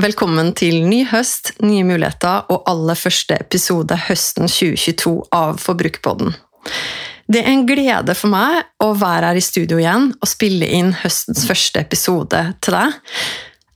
Velkommen 0.00 0.54
til 0.56 0.86
ny 0.88 1.02
høst, 1.04 1.50
nye 1.60 1.82
muligheter 1.84 2.46
og 2.48 2.62
aller 2.70 2.96
første 2.96 3.36
episode 3.36 3.92
høsten 4.06 4.48
2022 4.48 5.10
av 5.36 5.58
Forbrukerpodden. 5.60 6.32
Det 7.28 7.42
er 7.42 7.50
en 7.50 7.66
glede 7.68 8.14
for 8.16 8.32
meg 8.32 8.62
å 8.80 8.94
være 8.96 9.28
her 9.28 9.36
i 9.36 9.42
studio 9.44 9.76
igjen 9.82 10.08
og 10.16 10.30
spille 10.30 10.70
inn 10.78 10.94
høstens 11.02 11.44
første 11.44 11.82
episode 11.84 12.40
til 12.64 12.76
deg. 12.78 12.96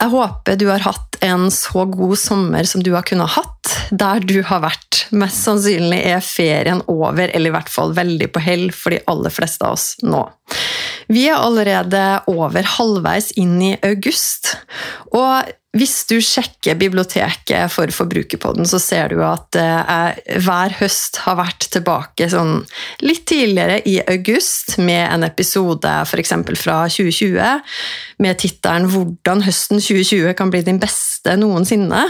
Jeg 0.00 0.12
håper 0.14 0.56
du 0.56 0.64
har 0.70 0.86
hatt 0.86 1.18
en 1.24 1.50
så 1.52 1.84
god 1.92 2.16
sommer 2.20 2.64
som 2.68 2.80
du 2.84 2.94
har 2.96 3.04
kunnet 3.04 3.36
hatt, 3.36 3.74
der 3.92 4.24
du 4.24 4.38
har 4.48 4.64
vært. 4.64 5.02
Mest 5.12 5.44
sannsynlig 5.44 6.00
er 6.00 6.24
ferien 6.24 6.80
over, 6.88 7.28
eller 7.28 7.52
i 7.52 7.54
hvert 7.58 7.72
fall 7.72 7.92
veldig 7.96 8.30
på 8.32 8.40
hell 8.40 8.66
for 8.72 8.96
de 8.96 9.02
aller 9.12 9.36
fleste 9.36 9.68
av 9.68 9.76
oss 9.76 9.90
nå. 10.00 10.24
Vi 11.12 11.28
er 11.28 11.38
allerede 11.38 12.02
over 12.32 12.66
halvveis 12.76 13.30
inn 13.38 13.60
i 13.62 13.76
august, 13.84 14.56
og 15.12 15.52
hvis 15.76 15.94
du 16.10 16.16
sjekker 16.22 16.78
biblioteket 16.78 17.72
for 17.72 17.90
Forbrukerpodden, 17.92 18.66
så 18.68 18.80
ser 18.82 19.12
du 19.12 19.22
at 19.24 19.56
jeg 19.56 20.40
hver 20.44 20.76
høst 20.80 21.20
har 21.24 21.38
vært 21.40 21.68
tilbake 21.74 22.28
sånn 22.32 22.60
litt 23.04 23.24
tidligere 23.28 23.80
i 23.88 23.98
august 24.04 24.76
med 24.80 25.04
en 25.08 25.26
episode 25.26 25.92
f.eks. 26.06 26.34
fra 26.60 26.78
2020 26.88 27.60
med 28.24 28.40
tittelen 28.40 28.88
'Hvordan 28.90 29.44
høsten 29.46 29.82
2020 29.82 30.34
kan 30.38 30.50
bli 30.50 30.62
din 30.66 30.80
beste 30.82 31.36
noensinne'. 31.36 32.06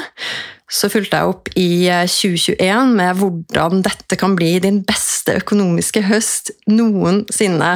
Så 0.67 0.89
fulgte 0.91 1.21
jeg 1.21 1.31
opp 1.31 1.51
i 1.55 1.87
2021 2.11 2.95
med 2.99 3.21
hvordan 3.21 3.85
dette 3.87 4.19
kan 4.19 4.35
bli 4.39 4.57
din 4.65 4.81
beste 4.87 5.37
økonomiske 5.39 6.03
høst 6.09 6.51
noensinne. 6.67 7.71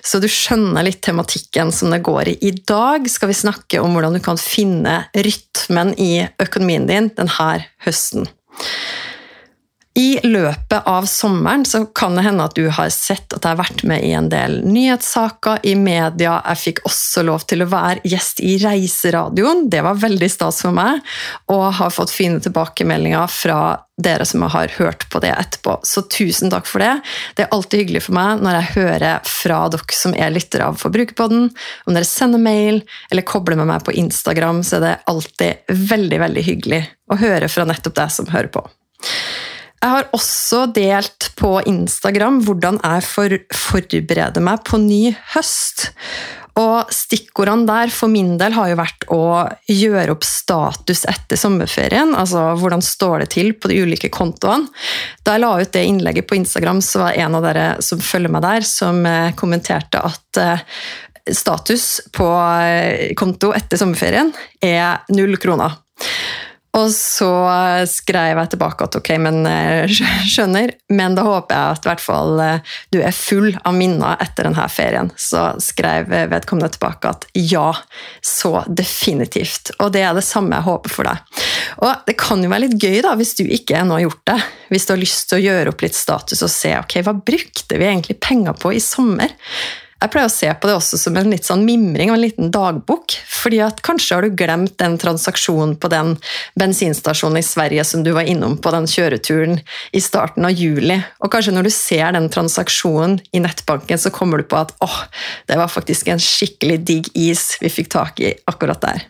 Så 0.00 0.22
du 0.22 0.28
skjønner 0.30 0.86
litt 0.86 1.02
tematikken 1.04 1.72
som 1.74 1.92
det 1.92 2.00
går 2.06 2.32
i. 2.32 2.38
I 2.48 2.54
dag 2.64 3.04
skal 3.12 3.32
vi 3.32 3.36
snakke 3.42 3.82
om 3.84 3.92
hvordan 3.96 4.16
du 4.16 4.22
kan 4.24 4.40
finne 4.40 5.02
rytmen 5.12 5.92
i 6.00 6.14
økonomien 6.40 6.88
din 6.88 7.12
denne 7.18 7.52
høsten. 7.84 8.24
I 10.00 10.20
løpet 10.22 10.86
av 10.86 11.04
sommeren 11.04 11.64
så 11.64 11.82
kan 11.86 12.14
det 12.16 12.22
hende 12.24 12.44
at 12.46 12.54
du 12.56 12.68
har 12.72 12.88
sett 12.94 13.34
at 13.34 13.44
jeg 13.44 13.52
har 13.52 13.58
vært 13.58 13.82
med 13.84 14.04
i 14.06 14.12
en 14.16 14.30
del 14.32 14.54
nyhetssaker 14.64 15.60
i 15.68 15.74
media. 15.76 16.38
Jeg 16.46 16.60
fikk 16.60 16.80
også 16.88 17.24
lov 17.26 17.44
til 17.50 17.64
å 17.64 17.68
være 17.68 18.00
gjest 18.08 18.40
i 18.40 18.54
Reiseradioen. 18.62 19.66
Det 19.68 19.82
var 19.84 19.98
veldig 20.00 20.30
stas 20.32 20.62
for 20.64 20.72
meg, 20.72 21.02
og 21.52 21.66
har 21.76 21.92
fått 21.92 22.14
fine 22.14 22.40
tilbakemeldinger 22.40 23.28
fra 23.34 23.58
dere 24.00 24.24
som 24.24 24.46
har 24.48 24.72
hørt 24.78 25.04
på 25.12 25.20
det 25.20 25.34
etterpå. 25.34 25.76
Så 25.84 26.06
tusen 26.08 26.48
takk 26.54 26.70
for 26.70 26.80
det. 26.80 26.94
Det 27.36 27.44
er 27.44 27.52
alltid 27.52 27.82
hyggelig 27.82 28.06
for 28.06 28.16
meg 28.16 28.40
når 28.40 28.56
jeg 28.56 28.72
hører 28.78 29.28
fra 29.28 29.60
dere 29.74 29.98
som 29.98 30.16
er 30.16 30.32
lyttere 30.32 30.70
av 30.70 30.80
Forbrukerpodden. 30.80 31.50
Om 31.84 31.98
dere 31.98 32.08
sender 32.08 32.40
mail 32.40 32.80
eller 33.10 33.28
kobler 33.28 33.60
med 33.60 33.68
meg 33.74 33.84
på 33.84 33.98
Instagram, 34.00 34.64
så 34.64 34.78
er 34.78 34.86
det 34.86 34.96
alltid 35.12 35.76
veldig, 35.92 36.24
veldig 36.24 36.48
hyggelig 36.48 36.82
å 37.12 37.20
høre 37.20 37.52
fra 37.52 37.68
nettopp 37.68 38.00
deg 38.00 38.16
som 38.16 38.32
hører 38.32 38.48
på. 38.56 38.64
Jeg 39.80 39.94
har 39.94 40.10
også 40.12 40.66
delt 40.76 41.30
på 41.40 41.54
Instagram 41.68 42.42
hvordan 42.44 42.82
jeg 42.82 43.04
for, 43.06 43.36
forbereder 43.56 44.44
meg 44.44 44.60
på 44.68 44.76
ny 44.82 45.06
høst. 45.32 45.86
Og 46.60 46.90
stikkordene 46.92 47.64
der 47.64 47.92
for 47.94 48.12
min 48.12 48.34
del 48.40 48.52
har 48.52 48.68
jo 48.68 48.76
vært 48.76 49.06
å 49.14 49.22
gjøre 49.70 50.12
opp 50.12 50.26
status 50.26 51.06
etter 51.08 51.40
sommerferien. 51.40 52.12
Altså 52.12 52.50
hvordan 52.60 52.84
står 52.84 53.24
det 53.24 53.30
til 53.38 53.54
på 53.56 53.70
de 53.70 53.78
ulike 53.86 54.10
kontoene. 54.12 54.68
Da 55.24 55.38
jeg 55.38 55.44
la 55.46 55.54
ut 55.62 55.72
det 55.72 55.86
innlegget 55.88 56.28
på 56.28 56.36
Instagram, 56.36 56.82
så 56.84 57.06
var 57.06 57.16
en 57.16 57.38
av 57.38 57.46
dere 57.46 57.66
som 57.86 58.02
følger 58.04 58.34
meg 58.34 58.44
der, 58.44 58.66
som 58.68 59.00
kommenterte 59.40 60.02
at 60.10 60.42
status 61.30 61.86
på 62.12 62.28
konto 63.16 63.54
etter 63.56 63.80
sommerferien 63.80 64.34
er 64.60 65.00
null 65.14 65.40
kroner. 65.40 65.78
Og 66.78 66.86
så 66.94 67.30
skrev 67.90 68.38
jeg 68.38 68.50
tilbake 68.52 68.86
at 68.86 68.96
ok, 69.00 69.08
men 69.18 69.42
skjønner, 69.90 70.70
men 70.94 71.16
da 71.18 71.24
håper 71.26 71.56
jeg 71.56 71.74
at 71.74 71.88
hvert 71.88 72.02
fall 72.04 72.42
du 72.94 73.00
er 73.02 73.16
full 73.16 73.50
av 73.66 73.74
minner 73.74 74.20
etter 74.22 74.46
denne 74.46 74.66
ferien. 74.70 75.10
Så 75.18 75.48
skrev 75.62 76.06
vedkommende 76.30 76.70
tilbake 76.76 77.10
at 77.10 77.26
ja, 77.34 77.72
så 78.22 78.62
definitivt. 78.68 79.74
Og 79.82 79.90
det 79.96 80.04
er 80.06 80.14
det 80.14 80.26
samme 80.26 80.60
jeg 80.60 80.68
håper 80.68 80.94
for 80.94 81.10
deg. 81.10 81.42
Og 81.82 82.06
det 82.06 82.16
kan 82.20 82.42
jo 82.44 82.52
være 82.52 82.68
litt 82.68 82.78
gøy 82.78 83.00
da, 83.02 83.16
hvis 83.18 83.34
du 83.40 83.44
ikke 83.46 83.82
ennå 83.82 83.98
har 83.98 84.06
gjort 84.06 84.24
det. 84.30 84.40
Hvis 84.70 84.86
du 84.86 84.94
har 84.94 85.02
lyst 85.02 85.28
til 85.30 85.40
å 85.40 85.44
gjøre 85.48 85.74
opp 85.74 85.84
litt 85.84 85.98
status 85.98 86.46
og 86.46 86.54
se 86.54 86.74
ok, 86.78 87.00
hva 87.06 87.18
brukte 87.18 87.80
vi 87.80 87.90
egentlig 87.90 88.20
penger 88.22 88.54
på 88.58 88.76
i 88.76 88.82
sommer. 88.84 89.34
Jeg 90.00 90.12
pleier 90.14 90.30
å 90.30 90.32
se 90.32 90.48
på 90.56 90.68
det 90.68 90.74
også 90.78 90.96
som 90.96 91.16
en 91.20 91.28
litt 91.28 91.44
sånn 91.44 91.66
mimring 91.66 92.08
og 92.08 92.16
en 92.16 92.22
liten 92.22 92.52
dagbok. 92.54 93.18
fordi 93.40 93.60
at 93.64 93.82
Kanskje 93.84 94.16
har 94.16 94.22
du 94.22 94.36
glemt 94.36 94.78
den 94.78 94.96
transaksjonen 95.00 95.76
på 95.80 95.88
den 95.92 96.16
bensinstasjonen 96.60 97.40
i 97.40 97.44
Sverige 97.44 97.84
som 97.84 98.02
du 98.04 98.12
var 98.12 98.28
innom 98.28 98.56
på 98.56 98.72
den 98.72 98.88
kjøreturen 98.88 99.60
i 99.92 100.00
starten 100.00 100.44
av 100.44 100.52
juli. 100.52 100.98
Og 101.20 101.32
kanskje 101.32 101.54
når 101.56 101.68
du 101.68 101.70
ser 101.70 102.12
den 102.12 102.28
transaksjonen 102.32 103.20
i 103.32 103.40
nettbanken, 103.44 103.98
så 103.98 104.12
kommer 104.12 104.40
du 104.40 104.48
på 104.48 104.60
at 104.60 104.74
åh, 104.80 104.98
det 105.48 105.56
var 105.60 105.72
faktisk 105.72 106.08
en 106.08 106.20
skikkelig 106.20 106.80
digg 106.84 107.12
is 107.14 107.56
vi 107.60 107.72
fikk 107.72 107.92
tak 107.92 108.20
i 108.20 108.34
akkurat 108.48 108.80
der. 108.80 109.08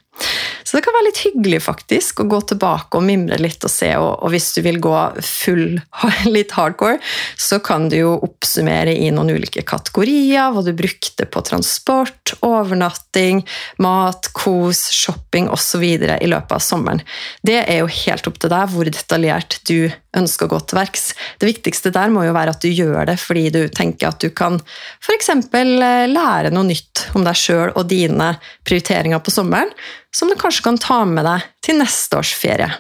Så 0.70 0.76
det 0.76 0.84
kan 0.84 0.94
være 0.94 1.08
litt 1.08 1.22
hyggelig 1.24 1.58
faktisk 1.64 2.20
å 2.22 2.28
gå 2.30 2.38
tilbake 2.52 2.98
og 2.98 3.02
mimre 3.02 3.40
litt 3.40 3.64
og 3.66 3.72
se. 3.72 3.88
Og, 3.98 4.12
og 4.22 4.30
hvis 4.30 4.50
du 4.54 4.60
vil 4.62 4.78
gå 4.82 4.94
full, 5.26 5.80
litt 6.36 6.54
hardcore, 6.54 7.00
så 7.40 7.58
kan 7.64 7.88
du 7.90 7.96
jo 7.98 8.12
oppsummere 8.22 8.94
i 8.94 9.10
noen 9.14 9.32
ulike 9.34 9.64
kategorier. 9.66 10.52
Hva 10.54 10.62
du 10.66 10.70
brukte 10.76 11.26
på 11.26 11.42
transport, 11.46 12.36
overnatting, 12.46 13.42
mat, 13.82 14.30
kos, 14.36 14.86
shopping 14.94 15.50
osv. 15.50 15.86
i 15.86 16.30
løpet 16.30 16.56
av 16.56 16.62
sommeren. 16.62 17.02
Det 17.42 17.62
er 17.64 17.82
jo 17.82 17.90
helt 18.04 18.30
opp 18.30 18.38
til 18.38 18.54
deg 18.54 18.70
hvor 18.70 18.90
detaljert 18.90 19.58
du 19.66 19.90
ønsker 20.16 20.46
å 20.46 20.54
gå 20.54 20.60
til 20.64 20.80
verks. 20.80 21.10
Det 21.40 21.48
viktigste 21.48 21.92
der 21.94 22.12
må 22.12 22.24
jo 22.26 22.34
være 22.36 22.54
at 22.54 22.64
du 22.64 22.70
gjør 22.70 23.08
det 23.10 23.16
fordi 23.22 23.46
du 23.54 23.62
tenker 23.72 24.10
at 24.10 24.20
du 24.22 24.30
kan 24.34 24.58
f.eks. 25.02 25.30
lære 25.52 26.52
noe 26.54 26.68
nytt 26.68 27.06
om 27.14 27.26
deg 27.26 27.38
sjøl 27.38 27.74
og 27.74 27.88
dine 27.90 28.34
prioriteringer 28.66 29.22
på 29.22 29.34
sommeren, 29.34 29.72
som 30.14 30.30
du 30.30 30.38
kanskje 30.38 30.66
kan 30.66 30.80
ta 30.80 31.02
med 31.06 31.28
deg 31.28 31.50
til 31.64 31.82
neste 31.82 32.18
års 32.18 32.34
ferie. 32.36 32.70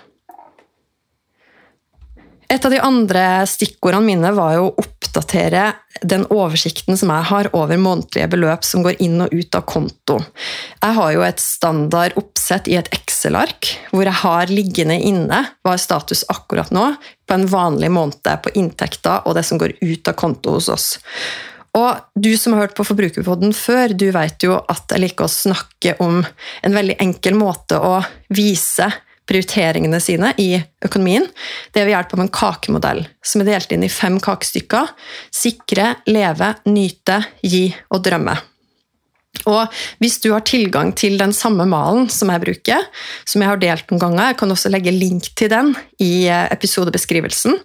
Et 2.50 2.64
av 2.66 2.72
de 2.72 2.80
andre 2.82 3.22
stikkordene 3.46 4.08
mine 4.08 4.30
var 4.34 4.56
jo 4.56 4.64
å 4.66 4.82
oppdatere 4.82 5.68
den 6.02 6.24
oversikten 6.34 6.98
som 6.98 7.12
jeg 7.12 7.28
har 7.28 7.48
over 7.54 7.78
månedlige 7.78 8.26
beløp 8.32 8.66
som 8.66 8.82
går 8.82 8.98
inn 9.04 9.22
og 9.22 9.30
ut 9.30 9.54
av 9.54 9.62
konto. 9.70 10.16
Jeg 10.80 10.96
har 10.96 11.12
jo 11.14 11.22
et 11.22 11.42
standard 11.42 12.18
oppsett 12.18 12.66
i 12.66 12.74
et 12.80 12.90
Excel-ark 12.96 13.70
hvor 13.92 14.02
jeg 14.02 14.18
har 14.24 14.50
liggende 14.50 14.98
inne 14.98 15.44
hva 15.62 15.76
er 15.76 15.82
status 15.82 16.24
akkurat 16.32 16.74
nå 16.74 16.88
på 17.30 17.38
en 17.38 17.46
vanlig 17.46 17.92
måned 17.94 18.26
på 18.42 18.50
inntekter 18.58 19.22
og 19.22 19.38
det 19.38 19.46
som 19.46 19.60
går 19.60 19.76
ut 19.78 20.10
av 20.10 20.18
konto 20.18 20.56
hos 20.56 20.68
oss. 20.72 20.88
Og 21.78 22.00
du 22.18 22.32
som 22.34 22.56
har 22.56 22.66
hørt 22.66 22.74
på 22.74 22.86
Forbrukerpodden 22.88 23.54
før, 23.54 23.94
du 23.94 24.08
vet 24.10 24.42
jo 24.42 24.56
at 24.58 24.90
jeg 24.90 25.04
liker 25.04 25.28
å 25.28 25.30
snakke 25.30 25.94
om 26.02 26.18
en 26.26 26.74
veldig 26.74 26.98
enkel 26.98 27.38
måte 27.38 27.78
å 27.78 28.00
vise 28.34 28.90
prioriteringene 29.30 30.00
sine 30.02 30.32
i 30.42 30.56
økonomien. 30.82 31.28
Det 31.70 31.84
er 31.84 31.86
ved 31.86 31.94
hjelp 31.94 32.16
av 32.16 32.24
en 32.24 32.34
kakemodell 32.34 33.04
som 33.22 33.44
er 33.44 33.52
delt 33.52 33.70
inn 33.76 33.86
i 33.86 33.92
fem 33.92 34.18
kakestykker. 34.18 34.90
Sikre, 35.30 35.92
leve, 36.10 36.56
nyte, 36.66 37.22
gi 37.46 37.68
og 37.94 38.02
drømme. 38.08 38.34
Og 39.48 39.72
Hvis 40.02 40.18
du 40.20 40.32
har 40.34 40.44
tilgang 40.44 40.92
til 40.98 41.16
den 41.20 41.32
samme 41.32 41.64
malen 41.68 42.08
som 42.12 42.28
jeg 42.32 42.42
bruker, 42.42 42.88
som 43.24 43.40
jeg 43.40 43.48
har 43.48 43.60
delt 43.62 43.90
noen 43.90 44.02
ganger, 44.02 44.24
jeg 44.30 44.38
kan 44.42 44.52
også 44.52 44.72
legge 44.72 44.92
link 44.92 45.30
til 45.38 45.48
den 45.52 45.72
i 46.02 46.28
episodebeskrivelsen, 46.28 47.56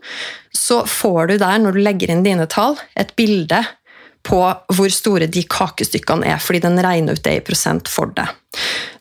så 0.56 0.83
får 0.88 1.33
du 1.33 1.38
der, 1.41 1.57
når 1.59 1.75
du 1.75 1.81
legger 1.83 2.13
inn 2.13 2.23
dine 2.23 2.47
tall, 2.47 2.77
et 2.95 3.12
bilde 3.19 3.59
på 4.25 4.39
hvor 4.74 4.94
store 4.94 5.27
de 5.31 5.44
kakestykkene 5.50 6.25
er, 6.33 6.42
fordi 6.42 6.63
den 6.66 6.81
regner 6.81 7.18
ut 7.18 7.24
det 7.25 7.38
i 7.38 7.45
prosent 7.45 7.89
for 7.92 8.12
det. 8.18 8.25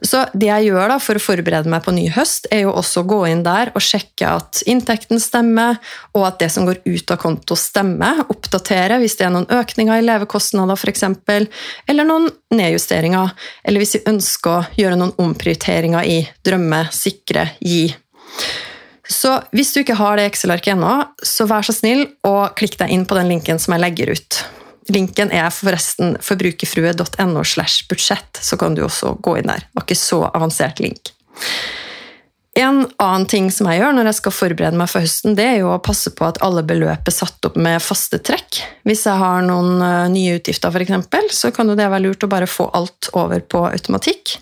Så 0.05 0.25
det 0.35 0.49
jeg 0.49 0.69
gjør 0.69 0.91
da 0.91 0.97
for 1.01 1.17
å 1.17 1.23
forberede 1.23 1.71
meg 1.71 1.85
på 1.85 1.95
ny 1.95 2.09
høst, 2.13 2.49
er 2.53 2.65
jo 2.65 2.75
også 2.75 3.03
å 3.03 3.09
gå 3.09 3.21
inn 3.31 3.45
der 3.47 3.71
og 3.73 3.85
sjekke 3.85 4.33
at 4.41 4.63
inntekten 4.69 5.23
stemmer, 5.23 5.79
og 6.13 6.27
at 6.29 6.41
det 6.43 6.51
som 6.53 6.67
går 6.69 6.83
ut 6.85 7.15
av 7.15 7.21
konto, 7.23 7.57
stemmer. 7.59 8.25
Oppdatere 8.29 8.99
hvis 9.03 9.17
det 9.21 9.29
er 9.29 9.33
noen 9.35 9.49
økninger 9.49 10.03
i 10.03 10.05
levekostnader 10.05 10.77
f.eks., 10.77 11.07
eller 11.89 12.09
noen 12.09 12.29
nedjusteringer, 12.55 13.33
eller 13.65 13.83
hvis 13.83 13.97
vi 13.99 14.05
ønsker 14.13 14.53
å 14.53 14.67
gjøre 14.81 14.99
noen 15.01 15.15
omprioriteringer 15.25 16.11
i 16.11 16.21
drømme, 16.45 16.85
sikre, 16.95 17.49
gi. 17.65 17.87
Så 19.09 19.37
hvis 19.53 19.73
du 19.75 19.83
ikke 19.83 19.99
har 19.99 20.19
det 20.19 20.29
Excel-arket 20.31 20.75
ennå, 20.75 20.97
så 21.23 21.47
vær 21.49 21.65
så 21.65 21.75
snill 21.77 22.07
og 22.27 22.57
klikk 22.59 22.79
deg 22.81 22.93
inn 22.93 23.05
på 23.09 23.17
den 23.19 23.31
linken 23.33 23.61
som 23.61 23.77
jeg 23.77 23.85
legger 23.85 24.15
ut. 24.17 24.45
Linken 24.93 25.33
er 25.33 25.49
forresten 25.55 26.19
forbrukerfrue.no 26.21 27.45
slash 27.45 27.87
budsjett, 27.89 28.41
så 28.41 28.59
kan 28.61 28.77
du 28.77 28.85
også 28.85 29.17
gå 29.25 29.39
inn 29.41 29.49
der. 29.49 29.65
Det 29.65 29.79
var 29.79 29.87
ikke 29.87 30.01
så 30.01 30.21
avansert 30.29 30.83
link. 30.85 31.15
En 32.55 32.85
annen 33.03 33.25
ting 33.27 33.49
som 33.51 33.67
jeg 33.67 33.81
gjør 33.81 33.95
når 33.97 34.13
jeg 34.13 34.19
skal 34.21 34.35
forberede 34.35 34.79
meg 34.79 34.91
for 34.93 35.03
høsten, 35.03 35.35
det 35.35 35.47
er 35.49 35.57
jo 35.65 35.73
å 35.75 35.81
passe 35.83 36.13
på 36.15 36.27
at 36.29 36.39
alle 36.45 36.63
beløp 36.67 37.09
er 37.11 37.15
satt 37.15 37.49
opp 37.49 37.57
med 37.59 37.83
faste 37.83 38.21
trekk. 38.23 38.61
Hvis 38.87 39.03
jeg 39.09 39.19
har 39.19 39.43
noen 39.43 39.83
eh, 39.83 40.11
nye 40.13 40.37
utgifter, 40.39 40.71
f.eks., 40.71 41.35
så 41.35 41.51
kan 41.55 41.71
jo 41.71 41.75
det 41.79 41.89
være 41.91 42.05
lurt 42.07 42.27
å 42.27 42.31
bare 42.31 42.51
få 42.51 42.69
alt 42.79 43.11
over 43.19 43.43
på 43.43 43.65
automatikk. 43.67 44.37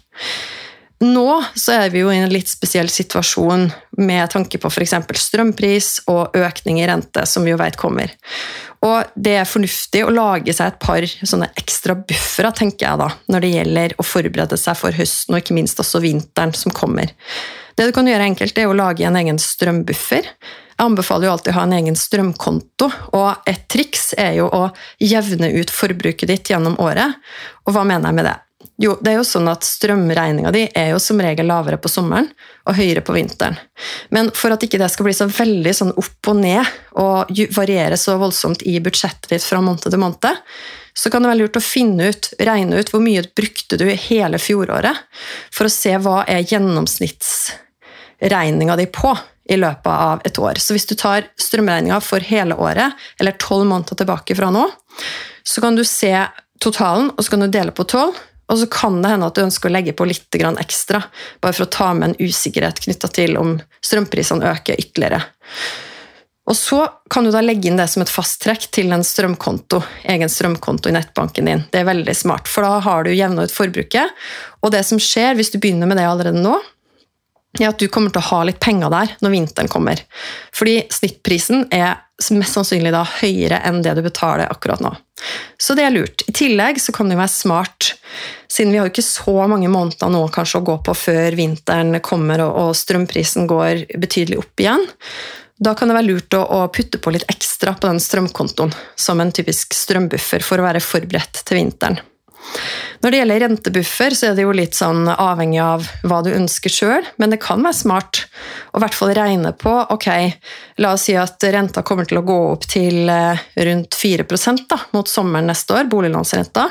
Nå 1.02 1.28
så 1.58 1.74
er 1.74 1.90
vi 1.90 2.04
jo 2.04 2.12
i 2.12 2.20
en 2.22 2.30
litt 2.30 2.50
spesiell 2.50 2.86
situasjon 2.92 3.64
med 3.98 4.30
tanke 4.30 4.60
på 4.62 4.70
f.eks. 4.70 4.94
strømpris 5.18 5.88
og 6.12 6.36
økning 6.38 6.78
i 6.78 6.86
rente, 6.86 7.24
som 7.26 7.42
vi 7.42 7.50
jo 7.50 7.58
vet 7.58 7.78
kommer. 7.80 8.12
Og 8.86 9.10
det 9.14 9.34
er 9.40 9.48
fornuftig 9.48 10.04
å 10.06 10.12
lage 10.14 10.54
seg 10.54 10.70
et 10.70 10.78
par 10.82 11.06
sånne 11.06 11.48
ekstra 11.58 11.96
buffere, 11.98 12.52
tenker 12.54 12.86
jeg 12.86 13.00
da, 13.02 13.08
når 13.34 13.44
det 13.44 13.50
gjelder 13.56 13.96
å 13.98 14.06
forberede 14.06 14.58
seg 14.58 14.78
for 14.78 14.94
høsten 14.94 15.34
og 15.34 15.42
ikke 15.42 15.58
minst 15.58 15.82
også 15.82 16.02
vinteren 16.02 16.54
som 16.54 16.74
kommer. 16.74 17.10
Det 17.74 17.88
du 17.88 17.94
kan 17.94 18.06
gjøre 18.06 18.28
enkelt, 18.30 18.58
er 18.58 18.70
å 18.70 18.76
lage 18.76 19.06
en 19.08 19.18
egen 19.18 19.38
strømbuffer. 19.42 20.28
Jeg 20.72 20.86
anbefaler 20.86 21.28
jo 21.28 21.34
alltid 21.34 21.54
å 21.54 21.58
ha 21.58 21.66
en 21.66 21.76
egen 21.80 21.98
strømkonto, 21.98 22.90
og 23.18 23.50
et 23.50 23.66
triks 23.70 24.12
er 24.18 24.36
jo 24.38 24.48
å 24.50 24.64
jevne 25.02 25.50
ut 25.58 25.72
forbruket 25.72 26.30
ditt 26.30 26.54
gjennom 26.54 26.78
året. 26.82 27.18
Og 27.66 27.74
hva 27.74 27.86
mener 27.86 28.10
jeg 28.10 28.20
med 28.20 28.28
det? 28.30 28.38
Jo, 28.82 28.96
det 29.00 29.10
er 29.12 29.16
jo 29.20 29.26
sånn 29.26 29.48
at 29.50 29.64
Strømregninga 29.66 30.50
di 30.54 30.62
er 30.78 30.88
jo 30.92 30.98
som 31.02 31.20
regel 31.22 31.46
lavere 31.46 31.78
på 31.78 31.88
sommeren 31.92 32.28
og 32.66 32.76
høyere 32.78 33.02
på 33.04 33.14
vinteren. 33.14 33.56
Men 34.14 34.30
for 34.36 34.50
at 34.54 34.62
ikke 34.64 34.80
det 34.80 34.90
skal 34.92 35.06
bli 35.06 35.14
så 35.16 35.26
veldig 35.30 35.74
sånn 35.76 35.98
opp 36.00 36.22
og 36.32 36.36
ned 36.40 36.64
og 37.00 37.14
variere 37.56 37.96
så 38.00 38.12
voldsomt 38.20 38.60
i 38.68 38.74
budsjettet 38.82 39.30
ditt 39.32 39.46
fra 39.46 39.60
måned 39.64 39.82
til 39.86 40.02
måned, 40.02 40.34
så 40.94 41.10
kan 41.10 41.22
det 41.22 41.28
være 41.30 41.40
lurt 41.44 41.56
å 41.56 41.60
finne 41.64 42.08
ut, 42.12 42.24
regne 42.42 42.76
ut 42.80 42.90
hvor 42.92 43.00
mye 43.04 43.22
brukte 43.36 43.76
du 43.80 43.86
hele 43.88 44.38
fjoråret, 44.42 44.96
for 45.54 45.64
å 45.66 45.70
se 45.72 45.92
hva 46.04 46.18
er 46.28 46.44
gjennomsnittsregninga 46.44 48.74
di 48.80 48.86
på 48.92 49.10
i 49.50 49.56
løpet 49.58 49.92
av 49.92 50.20
et 50.28 50.38
år. 50.38 50.54
Så 50.60 50.72
hvis 50.76 50.86
du 50.88 50.94
tar 50.98 51.22
strømregninga 51.40 52.00
for 52.04 52.20
hele 52.24 52.54
året, 52.60 52.92
eller 53.20 53.32
tolv 53.40 53.66
måneder 53.70 53.94
tilbake 54.02 54.36
fra 54.38 54.50
nå, 54.54 54.64
så 55.42 55.60
kan 55.64 55.76
du 55.76 55.84
se 55.88 56.14
totalen, 56.62 57.10
og 57.16 57.24
så 57.24 57.30
kan 57.34 57.42
du 57.42 57.48
dele 57.50 57.72
på 57.74 57.84
tolv. 57.88 58.14
Og 58.52 58.58
så 58.60 58.66
kan 58.68 58.98
det 59.00 59.14
hende 59.14 59.28
at 59.30 59.38
du 59.38 59.46
ønsker 59.46 59.70
å 59.70 59.72
legge 59.72 59.94
på 59.96 60.04
litt 60.04 60.36
ekstra, 60.36 61.00
bare 61.40 61.56
for 61.56 61.64
å 61.64 61.72
ta 61.72 61.92
med 61.96 62.10
en 62.10 62.28
usikkerhet 62.28 62.82
knytta 62.84 63.08
til 63.08 63.38
om 63.40 63.54
strømprisene 63.80 64.50
øker 64.52 64.76
ytterligere. 64.76 65.22
Og 66.50 66.56
så 66.58 66.82
kan 67.10 67.24
du 67.24 67.30
da 67.30 67.40
legge 67.40 67.70
inn 67.70 67.78
det 67.78 67.86
som 67.88 68.02
et 68.02 68.10
fasttrekk 68.10 68.66
til 68.74 68.92
en 68.92 69.04
strømkonto, 69.06 69.78
egen 70.10 70.28
strømkonto 70.28 70.90
i 70.90 70.96
nettbanken 70.96 71.48
din. 71.48 71.62
Det 71.70 71.80
er 71.80 71.88
veldig 71.88 72.14
smart, 72.18 72.50
for 72.50 72.66
da 72.66 72.80
har 72.82 73.06
du 73.06 73.14
jevna 73.14 73.46
ut 73.46 73.54
forbruket. 73.54 74.10
Og 74.60 74.74
det 74.74 74.82
som 74.88 75.00
skjer 75.00 75.38
hvis 75.38 75.52
du 75.54 75.60
begynner 75.62 75.88
med 75.88 76.00
det 76.02 76.08
allerede 76.10 76.42
nå, 76.42 76.58
er 77.60 77.68
at 77.68 77.78
du 77.78 77.86
kommer 77.92 78.12
til 78.12 78.22
å 78.22 78.30
ha 78.32 78.40
litt 78.48 78.60
penger 78.64 78.90
der 78.92 79.14
når 79.22 79.34
vinteren 79.36 79.70
kommer. 79.70 80.02
Fordi 80.56 80.80
snittprisen 80.92 81.68
er 81.70 82.00
mest 82.34 82.56
sannsynlig 82.56 82.92
da 82.94 83.04
høyere 83.20 83.60
enn 83.68 83.82
det 83.84 83.94
du 83.98 84.02
betaler 84.04 84.50
akkurat 84.50 84.82
nå. 84.82 84.92
Så 85.60 85.76
det 85.78 85.86
er 85.86 85.94
lurt. 85.94 86.24
I 86.28 86.34
tillegg 86.36 86.80
så 86.82 86.94
kan 86.94 87.10
det 87.10 87.18
være 87.20 87.32
smart, 87.32 87.92
siden 88.50 88.72
vi 88.72 88.80
har 88.80 88.88
jo 88.88 88.92
ikke 88.92 89.06
så 89.06 89.36
mange 89.48 89.70
måneder 89.72 90.10
nå 90.12 90.24
kanskje 90.34 90.60
å 90.60 90.66
gå 90.66 90.78
på 90.86 90.96
før 90.96 91.38
vinteren 91.38 92.00
kommer 92.04 92.44
og 92.44 92.74
strømprisen 92.76 93.48
går 93.50 93.86
betydelig 94.02 94.42
opp 94.42 94.64
igjen, 94.64 94.84
da 95.62 95.76
kan 95.78 95.90
det 95.90 95.94
være 95.94 96.08
lurt 96.08 96.34
å, 96.34 96.64
putte 96.74 96.98
på 96.98 97.12
litt 97.14 97.28
ekstra 97.30 97.76
på 97.78 97.86
den 97.86 98.00
strømkontoen 98.02 98.72
som 98.98 99.20
en 99.22 99.30
typisk 99.34 99.76
strømbuffer 99.76 100.42
for 100.42 100.58
å 100.58 100.66
være 100.66 100.82
forberedt 100.82 101.44
til 101.46 101.60
vinteren. 101.60 102.00
Når 103.02 103.10
det 103.10 103.18
gjelder 103.18 103.40
rentebuffer, 103.42 104.14
så 104.14 104.28
er 104.28 104.36
det 104.38 104.44
jo 104.44 104.54
litt 104.54 104.76
sånn 104.78 105.08
avhengig 105.10 105.58
av 105.62 105.88
hva 106.06 106.20
du 106.22 106.30
ønsker 106.34 106.70
sjøl, 106.70 107.08
men 107.18 107.34
det 107.34 107.40
kan 107.42 107.64
være 107.64 107.78
smart 107.80 108.22
å 108.72 108.78
i 108.78 108.84
hvert 108.84 108.96
fall 108.96 109.14
regne 109.16 109.54
på 109.58 109.72
ok, 109.94 110.08
La 110.80 110.94
oss 110.96 111.04
si 111.06 111.14
at 111.18 111.42
renta 111.52 111.82
kommer 111.84 112.06
til 112.08 112.20
å 112.22 112.24
gå 112.26 112.36
opp 112.54 112.64
til 112.70 113.10
eh, 113.12 113.40
rundt 113.68 113.96
4% 113.98 114.64
da, 114.70 114.78
mot 114.96 115.08
sommeren 115.10 115.50
neste 115.50 115.76
år, 115.76 115.90
boliglånsrenta, 115.92 116.64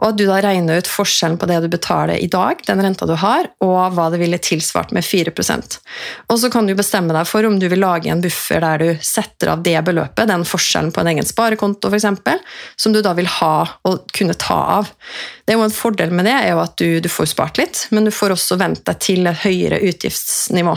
og 0.00 0.06
at 0.08 0.16
du 0.16 0.24
da 0.24 0.38
regner 0.40 0.80
ut 0.80 0.88
forskjellen 0.88 1.36
på 1.40 1.46
det 1.50 1.58
du 1.64 1.68
betaler 1.72 2.16
i 2.16 2.28
dag, 2.30 2.60
den 2.66 2.80
renta 2.80 3.06
du 3.08 3.12
har, 3.20 3.50
og 3.64 3.94
hva 3.96 4.08
det 4.12 4.20
ville 4.22 4.40
tilsvart 4.40 4.94
med 4.96 5.04
4% 5.04 5.76
Og 6.32 6.38
så 6.40 6.50
kan 6.52 6.66
du 6.66 6.74
bestemme 6.78 7.12
deg 7.12 7.28
for 7.28 7.44
om 7.44 7.58
du 7.60 7.68
vil 7.68 7.82
lage 7.82 8.08
en 8.08 8.22
buffer 8.24 8.64
der 8.64 8.80
du 8.80 9.04
setter 9.04 9.52
av 9.52 9.64
det 9.66 9.76
beløpet, 9.84 10.28
den 10.30 10.46
forskjellen 10.48 10.92
på 10.96 11.02
en 11.02 11.12
egen 11.12 11.28
sparekonto 11.28 11.92
f.eks., 11.92 12.08
som 12.80 12.96
du 12.96 13.02
da 13.04 13.12
vil 13.18 13.28
ha 13.40 13.54
og 13.88 14.08
kunne 14.16 14.36
ta 14.40 14.56
av. 14.80 14.90
Det 15.44 15.54
er 15.54 15.58
jo 15.58 15.66
En 15.70 15.74
fordel 15.74 16.12
med 16.14 16.24
det 16.24 16.32
er 16.32 16.48
jo 16.54 16.62
at 16.62 16.76
du, 16.80 17.00
du 17.04 17.08
får 17.12 17.30
spart 17.34 17.60
litt, 17.60 17.84
men 17.90 18.06
du 18.06 18.10
får 18.14 18.32
også 18.34 18.56
vent 18.60 18.80
deg 18.86 18.98
til 19.04 19.28
et 19.28 19.44
høyere 19.44 19.80
utgiftsnivå. 19.90 20.74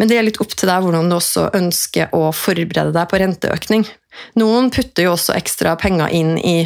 Men 0.00 0.08
det 0.08 0.16
er 0.16 0.26
litt 0.26 0.40
opp 0.40 0.56
til 0.56 0.70
deg 0.70 0.82
hvordan 0.82 1.10
du 1.10 1.18
også 1.18 1.50
ønsker 1.58 2.14
å 2.16 2.30
forberede 2.34 2.94
deg 2.96 3.10
på 3.10 3.20
renteøkning. 3.20 3.84
Noen 4.40 4.70
putter 4.72 5.06
jo 5.06 5.14
også 5.14 5.36
ekstra 5.36 5.76
penger 5.80 6.14
inn 6.16 6.36
i 6.38 6.56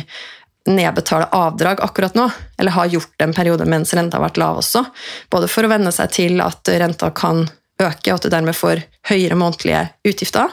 nedbetale 0.68 1.28
avdrag 1.32 1.80
akkurat 1.80 2.14
nå, 2.14 2.26
eller 2.58 2.76
har 2.76 2.90
gjort 2.92 3.14
det 3.16 3.24
en 3.24 3.34
periode 3.34 3.64
mens 3.64 3.94
renta 3.94 4.18
har 4.18 4.26
vært 4.28 4.40
lav 4.40 4.60
også. 4.60 4.84
Både 5.32 5.48
for 5.48 5.64
å 5.64 5.72
venne 5.72 5.92
seg 5.94 6.12
til 6.12 6.42
at 6.44 6.68
renta 6.82 7.10
kan 7.16 7.46
øke, 7.80 8.10
og 8.10 8.18
at 8.18 8.26
du 8.26 8.32
dermed 8.32 8.56
får 8.56 8.82
høyere 9.08 9.38
månedlige 9.40 9.86
utgifter. 10.08 10.52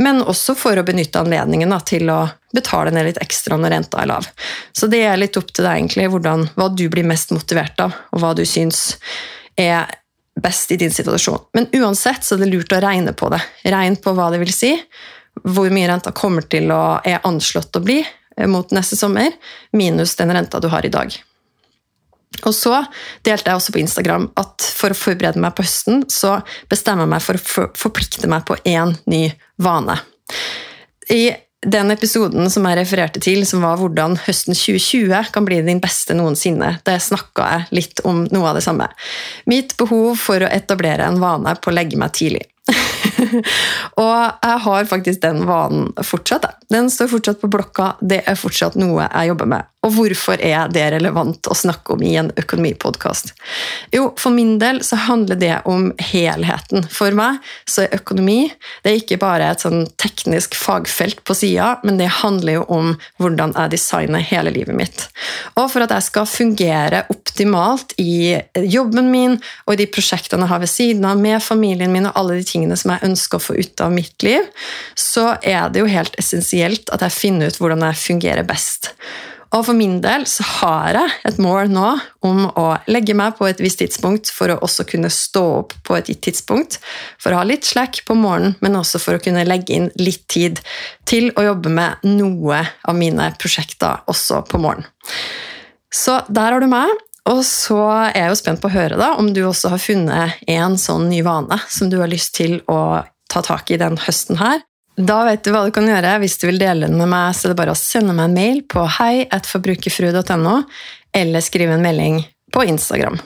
Men 0.00 0.20
også 0.22 0.54
for 0.58 0.76
å 0.76 0.84
benytte 0.84 1.20
anledningen 1.22 1.72
da, 1.72 1.80
til 1.80 2.10
å 2.12 2.20
betale 2.54 2.92
ned 2.92 3.08
litt 3.08 3.20
ekstra 3.22 3.56
når 3.60 3.74
renta 3.74 4.02
er 4.02 4.10
lav. 4.10 4.28
Så 4.76 4.88
det 4.90 5.02
er 5.06 5.20
litt 5.20 5.38
opp 5.40 5.52
til 5.52 5.64
deg 5.64 5.78
egentlig 5.78 6.10
hvordan, 6.12 6.48
hva 6.56 6.68
du 6.72 6.86
blir 6.92 7.08
mest 7.08 7.32
motivert 7.34 7.80
av, 7.84 7.96
og 8.12 8.22
hva 8.22 8.34
du 8.36 8.44
syns 8.48 8.98
er 9.60 9.88
best 10.40 10.72
i 10.72 10.78
din 10.80 10.92
situasjon. 10.92 11.48
Men 11.56 11.68
uansett 11.80 12.24
så 12.24 12.36
er 12.36 12.44
det 12.44 12.52
lurt 12.52 12.72
å 12.72 12.80
regne 12.82 13.12
på 13.16 13.28
det. 13.32 13.40
Regn 13.72 13.98
på 14.00 14.14
hva 14.16 14.30
det 14.32 14.40
vil 14.44 14.52
si, 14.54 14.74
hvor 15.44 15.70
mye 15.72 15.88
renta 15.88 16.12
kommer 16.16 16.44
til 16.48 16.72
å 16.74 17.00
er 17.06 17.22
anslått 17.28 17.76
å 17.76 17.84
bli 17.84 18.00
mot 18.48 18.70
neste 18.72 18.96
sommer, 18.96 19.34
minus 19.76 20.16
den 20.16 20.32
renta 20.32 20.60
du 20.60 20.68
har 20.72 20.86
i 20.86 20.92
dag. 20.92 21.16
Og 22.46 22.54
så 22.56 22.78
delte 23.26 23.50
jeg 23.50 23.58
også 23.58 23.74
på 23.74 23.82
Instagram 23.82 24.30
at 24.40 24.64
for 24.64 24.94
å 24.94 24.96
forberede 24.96 25.42
meg 25.42 25.52
på 25.56 25.66
høsten, 25.66 26.06
så 26.08 26.38
bestemmer 26.70 27.04
jeg 27.04 27.12
meg 27.12 27.24
for 27.26 27.36
å 27.36 27.68
forplikte 27.76 28.30
meg 28.30 28.46
på 28.48 28.56
én 28.64 28.94
ny 29.10 29.26
vane. 29.60 29.98
I 31.10 31.34
den 31.66 31.92
episoden 31.92 32.48
som 32.48 32.64
jeg 32.64 32.78
refererte 32.78 33.20
til, 33.20 33.42
som 33.44 33.60
var 33.66 33.76
hvordan 33.76 34.16
høsten 34.24 34.56
2020 34.56 35.32
kan 35.34 35.44
bli 35.44 35.58
din 35.66 35.82
beste 35.82 36.16
noensinne, 36.16 36.78
der 36.86 37.02
snakka 37.02 37.48
jeg 37.52 37.80
litt 37.80 38.04
om 38.08 38.22
noe 38.32 38.48
av 38.48 38.56
det 38.56 38.64
samme. 38.64 38.88
Mitt 39.50 39.76
behov 39.80 40.14
for 40.22 40.40
å 40.40 40.48
etablere 40.48 41.04
en 41.10 41.20
vane 41.20 41.52
på 41.60 41.72
å 41.72 41.76
legge 41.76 42.00
meg 42.00 42.16
tidlig. 42.16 42.46
og 44.02 44.14
jeg 44.42 44.62
har 44.66 44.88
faktisk 44.90 45.22
den 45.24 45.44
vanen 45.48 45.90
fortsatt. 46.04 46.48
Den 46.70 46.90
står 46.92 47.10
fortsatt 47.16 47.40
på 47.42 47.50
blokka, 47.50 47.94
det 48.00 48.22
er 48.28 48.38
fortsatt 48.38 48.78
noe 48.80 49.08
jeg 49.08 49.32
jobber 49.32 49.50
med. 49.56 49.70
Og 49.80 49.94
hvorfor 49.96 50.42
er 50.44 50.68
det 50.68 50.82
relevant 50.92 51.48
å 51.48 51.54
snakke 51.56 51.94
om 51.94 52.02
i 52.04 52.12
en 52.20 52.28
økonomipodkast? 52.36 53.32
Jo, 53.94 54.10
for 54.20 54.34
min 54.34 54.58
del 54.60 54.82
så 54.84 54.98
handler 55.06 55.38
det 55.40 55.54
om 55.64 55.86
helheten. 56.10 56.84
For 56.92 57.16
meg 57.16 57.38
så 57.64 57.86
er 57.86 57.96
økonomi 57.96 58.42
det 58.84 58.90
er 58.90 58.98
ikke 58.98 59.18
bare 59.22 59.48
et 59.48 59.64
sånn 59.64 59.86
teknisk 60.00 60.56
fagfelt 60.58 61.22
på 61.24 61.36
sida, 61.38 61.78
men 61.84 61.96
det 62.00 62.10
handler 62.20 62.58
jo 62.58 62.66
om 62.76 62.92
hvordan 63.22 63.56
jeg 63.56 63.72
designer 63.72 64.24
hele 64.24 64.52
livet 64.52 64.76
mitt. 64.76 65.06
Og 65.56 65.70
for 65.72 65.86
at 65.86 65.96
jeg 65.96 66.10
skal 66.10 66.28
fungere 66.28 67.06
optimalt 67.12 67.96
i 67.96 68.36
jobben 68.60 69.08
min 69.08 69.38
og 69.64 69.74
i 69.74 69.80
de 69.80 69.88
prosjektene 69.88 70.44
jeg 70.44 70.52
har 70.52 70.60
ved 70.60 70.72
siden 70.74 71.08
av, 71.08 71.16
med 71.16 71.40
familien 71.40 71.92
min 71.92 72.10
og 72.10 72.20
alle 72.20 72.36
de 72.42 72.44
tingene 72.52 72.76
som 72.76 72.92
jeg 72.92 73.08
ønsker 73.08 73.09
å 73.16 73.42
få 73.42 73.56
ut 73.58 73.82
av 73.84 73.92
mitt 73.94 74.22
liv, 74.26 74.46
så 74.98 75.34
er 75.42 75.70
det 75.72 75.82
jo 75.82 75.90
helt 75.90 76.16
essensielt 76.20 76.92
at 76.94 77.02
jeg 77.06 77.16
finner 77.16 77.50
ut 77.50 77.60
hvordan 77.60 77.86
jeg 77.88 78.02
fungerer 78.04 78.46
best. 78.46 78.92
Og 79.50 79.64
for 79.66 79.74
min 79.74 79.96
del 80.02 80.26
så 80.30 80.44
har 80.46 80.94
jeg 80.94 81.14
et 81.26 81.38
mål 81.42 81.72
nå 81.72 81.86
om 82.26 82.44
å 82.54 82.66
legge 82.90 83.16
meg 83.18 83.34
på 83.38 83.48
et 83.48 83.58
visst 83.62 83.80
tidspunkt 83.82 84.30
for 84.30 84.52
å 84.52 84.60
også 84.62 84.86
kunne 84.86 85.10
stå 85.10 85.42
opp 85.56 85.74
på 85.86 85.96
et 85.98 86.10
gitt 86.12 86.22
tidspunkt. 86.28 86.78
For 87.18 87.34
å 87.34 87.40
ha 87.40 87.48
litt 87.48 87.66
slack 87.66 88.04
på 88.06 88.14
morgenen, 88.14 88.54
men 88.62 88.78
også 88.78 89.02
for 89.02 89.18
å 89.18 89.22
kunne 89.22 89.46
legge 89.48 89.74
inn 89.74 89.90
litt 89.98 90.22
tid 90.30 90.62
til 91.10 91.32
å 91.34 91.48
jobbe 91.48 91.72
med 91.74 92.06
noe 92.06 92.62
av 92.62 92.98
mine 92.98 93.32
prosjekter 93.42 94.04
også 94.10 94.44
på 94.46 94.62
morgenen. 94.62 94.86
Så 95.90 96.20
der 96.30 96.54
har 96.54 96.62
du 96.62 96.70
meg. 96.70 96.94
Og 97.28 97.42
så 97.46 97.78
er 98.08 98.16
jeg 98.16 98.32
jo 98.32 98.38
spent 98.40 98.62
på 98.62 98.70
å 98.70 98.74
høre 98.74 98.98
da, 99.00 99.12
om 99.20 99.28
du 99.34 99.42
også 99.44 99.74
har 99.74 99.82
funnet 99.82 100.40
en 100.50 100.78
sånn 100.80 101.08
ny 101.10 101.20
vane 101.26 101.60
som 101.68 101.90
du 101.92 101.98
har 102.00 102.10
lyst 102.10 102.34
til 102.38 102.60
å 102.70 103.02
ta 103.30 103.42
tak 103.46 103.70
i 103.70 103.78
den 103.80 103.98
høsten 104.00 104.40
her. 104.40 104.64
Da 105.00 105.22
vet 105.24 105.44
du 105.44 105.52
hva 105.54 105.62
du 105.64 105.72
kan 105.74 105.88
gjøre. 105.88 106.18
Hvis 106.20 106.38
du 106.40 106.48
vil 106.48 106.60
dele 106.60 106.88
den 106.88 106.98
med 106.98 107.10
meg, 107.12 107.34
så 107.36 107.46
er 107.46 107.54
det 107.54 107.60
bare 107.60 107.74
å 107.76 107.78
sende 107.78 108.14
meg 108.16 108.28
en 108.28 108.36
mail 108.36 108.62
på 108.68 108.84
hei.forbrukerfrue.no, 108.98 110.56
eller 111.16 111.44
skrive 111.44 111.76
en 111.76 111.84
melding 111.84 112.24
på 112.52 112.64
Instagram. 112.68 113.20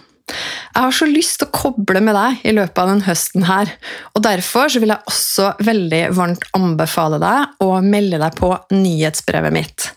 Jeg 0.74 0.80
har 0.80 0.94
så 0.96 1.06
lyst 1.06 1.36
til 1.40 1.48
å 1.48 1.54
koble 1.54 2.00
med 2.02 2.16
deg 2.16 2.46
i 2.48 2.54
løpet 2.56 2.78
av 2.80 2.88
denne 2.90 3.06
høsten 3.06 3.44
her, 3.46 3.70
og 4.16 4.24
derfor 4.24 4.72
vil 4.72 4.94
jeg 4.94 5.10
også 5.10 5.50
veldig 5.66 6.02
varmt 6.16 6.46
anbefale 6.56 7.20
deg 7.22 7.64
å 7.64 7.68
melde 7.84 8.20
deg 8.22 8.38
på 8.38 8.50
nyhetsbrevet 8.72 9.54
mitt. 9.54 9.90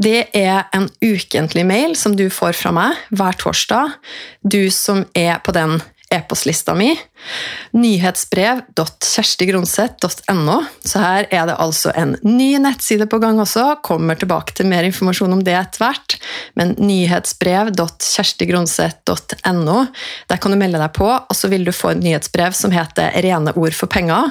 Det 0.00 0.30
er 0.36 0.64
en 0.72 0.88
ukentlig 1.04 1.66
mail 1.68 1.96
som 1.98 2.14
du 2.16 2.28
får 2.32 2.56
fra 2.56 2.72
meg 2.72 2.96
hver 3.12 3.36
torsdag. 3.36 3.98
Du 4.40 4.70
som 4.72 5.04
er 5.16 5.42
på 5.44 5.52
den 5.52 5.80
e-postlista 6.10 6.74
mi. 6.74 6.94
Nyhetsbrev.kjerstigronseth.no. 7.76 10.56
Så 10.84 10.98
her 11.02 11.26
er 11.30 11.46
det 11.48 11.56
altså 11.62 11.92
en 11.94 12.16
ny 12.26 12.58
nettside 12.62 13.06
på 13.10 13.18
gang 13.22 13.40
også. 13.42 13.76
Kommer 13.86 14.14
tilbake 14.18 14.52
til 14.56 14.66
mer 14.70 14.84
informasjon 14.88 15.34
om 15.36 15.42
det 15.46 15.54
etter 15.58 15.80
hvert. 15.84 16.10
Men 16.58 16.68
nyhetsbrev.kjerstigronseth.no. 16.80 19.78
Der 20.30 20.38
kan 20.40 20.52
du 20.52 20.56
melde 20.60 20.82
deg 20.82 20.92
på, 20.96 21.08
og 21.10 21.34
så 21.36 21.46
vil 21.52 21.64
du 21.66 21.72
få 21.74 21.86
et 21.94 22.04
nyhetsbrev 22.04 22.52
som 22.56 22.70
heter 22.74 23.06
Rene 23.22 23.52
ord 23.54 23.74
for 23.76 23.86
penger. 23.90 24.24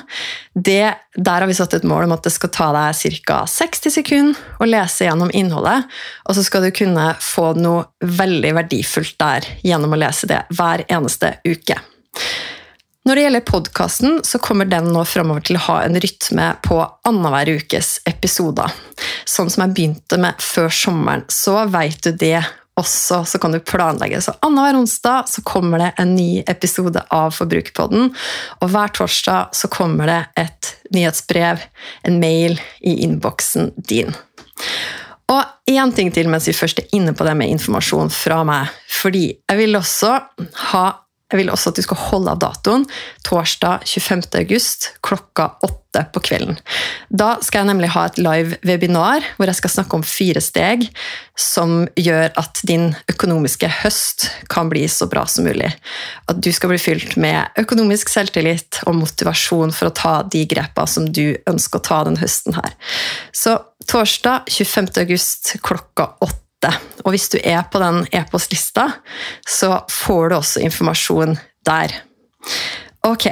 Der 0.56 0.96
har 1.28 1.48
vi 1.48 1.58
satt 1.58 1.74
et 1.78 1.88
mål 1.88 2.04
om 2.08 2.16
at 2.16 2.24
det 2.26 2.34
skal 2.36 2.52
ta 2.54 2.68
deg 2.76 2.90
ca. 3.26 3.38
60 3.48 3.90
sekunder 4.00 4.36
å 4.60 4.66
lese 4.68 5.06
gjennom 5.08 5.32
innholdet, 5.36 5.80
og 6.28 6.34
så 6.36 6.42
skal 6.46 6.62
du 6.66 6.72
kunne 6.76 7.06
få 7.24 7.54
noe 7.60 7.82
veldig 8.04 8.52
verdifullt 8.60 9.18
der 9.22 9.42
gjennom 9.66 9.94
å 9.96 10.00
lese 10.00 10.26
det 10.30 10.42
hver 10.56 10.80
eneste 10.90 11.28
uke. 11.48 11.78
Når 13.10 13.18
det 13.18 13.22
gjelder 13.24 13.42
podkasten, 13.42 14.20
så 14.24 14.38
kommer 14.38 14.68
den 14.70 14.92
nå 14.94 15.02
framover 15.10 15.42
til 15.42 15.58
å 15.58 15.64
ha 15.64 15.76
en 15.82 15.96
rytme 15.98 16.44
på 16.62 16.76
annenhver 17.10 17.50
ukes 17.58 17.96
episoder. 18.06 18.70
Sånn 19.26 19.50
som 19.50 19.64
jeg 19.64 19.74
begynte 19.74 20.20
med 20.22 20.38
før 20.46 20.70
sommeren, 20.70 21.24
så 21.26 21.64
veit 21.74 22.04
du 22.06 22.12
det 22.14 22.44
også, 22.78 23.24
så 23.26 23.42
kan 23.42 23.56
du 23.56 23.64
planlegge. 23.66 24.22
Så 24.22 24.36
annenhver 24.46 24.78
onsdag 24.84 25.26
så 25.34 25.42
kommer 25.42 25.82
det 25.82 25.90
en 25.98 26.14
ny 26.20 26.44
episode 26.54 27.02
av 27.10 27.34
Forbrukerpodden, 27.40 28.14
og 28.62 28.76
hver 28.76 28.94
torsdag 29.02 29.58
så 29.58 29.74
kommer 29.74 30.14
det 30.14 30.22
et 30.46 30.72
nyhetsbrev, 30.94 31.66
en 32.06 32.22
mail, 32.22 32.62
i 32.86 33.00
innboksen 33.10 33.74
din. 33.90 34.14
Og 35.34 35.74
én 35.74 35.98
ting 35.98 36.14
til 36.14 36.30
mens 36.30 36.46
vi 36.46 36.54
først 36.54 36.86
er 36.86 36.94
inne 36.94 37.18
på 37.18 37.26
det 37.26 37.40
med 37.42 37.58
informasjon 37.58 38.14
fra 38.14 38.44
meg. 38.46 38.70
Fordi 39.02 39.32
jeg 39.34 39.64
vil 39.66 39.82
også 39.82 40.18
ha 40.70 40.88
jeg 41.30 41.44
vil 41.44 41.52
også 41.54 41.70
at 41.70 41.78
du 41.78 41.86
skal 41.86 42.00
holde 42.10 42.32
av 42.34 42.40
datoen 42.42 42.88
torsdag 43.28 43.86
25. 43.86 44.32
august 44.40 44.90
klokka 45.06 45.52
åtte 45.66 46.02
på 46.14 46.22
kvelden. 46.26 46.58
Da 47.10 47.36
skal 47.46 47.62
jeg 47.62 47.70
nemlig 47.70 47.92
ha 47.94 48.08
et 48.10 48.18
live 48.22 48.58
webinar 48.66 49.26
hvor 49.38 49.50
jeg 49.50 49.60
skal 49.60 49.74
snakke 49.76 50.00
om 50.00 50.06
fire 50.06 50.42
steg 50.42 50.88
som 51.38 51.84
gjør 51.98 52.34
at 52.42 52.62
din 52.70 52.90
økonomiske 53.14 53.70
høst 53.84 54.28
kan 54.50 54.72
bli 54.74 54.88
så 54.90 55.06
bra 55.10 55.28
som 55.30 55.46
mulig. 55.46 55.70
At 56.30 56.42
du 56.42 56.50
skal 56.54 56.74
bli 56.74 56.82
fylt 56.82 57.16
med 57.22 57.62
økonomisk 57.62 58.10
selvtillit 58.10 58.82
og 58.90 58.98
motivasjon 58.98 59.74
for 59.76 59.90
å 59.90 59.96
ta 60.02 60.16
de 60.26 60.46
grepa 60.50 60.90
som 60.90 61.10
du 61.14 61.38
ønsker 61.50 61.78
å 61.78 61.88
ta 61.92 62.04
den 62.10 62.18
høsten 62.22 62.58
her. 62.58 62.74
Så 63.34 63.60
torsdag 63.90 64.50
25. 64.50 64.96
august 65.06 65.58
klokka 65.66 66.16
åtte 66.26 66.49
og 67.06 67.14
hvis 67.14 67.30
du 67.32 67.38
er 67.40 67.62
på 67.72 67.80
den 67.80 68.02
e-postlista, 68.12 68.90
så 69.48 69.84
får 69.90 70.30
du 70.30 70.36
også 70.40 70.64
informasjon 70.66 71.38
der. 71.68 71.94
Ok, 73.08 73.30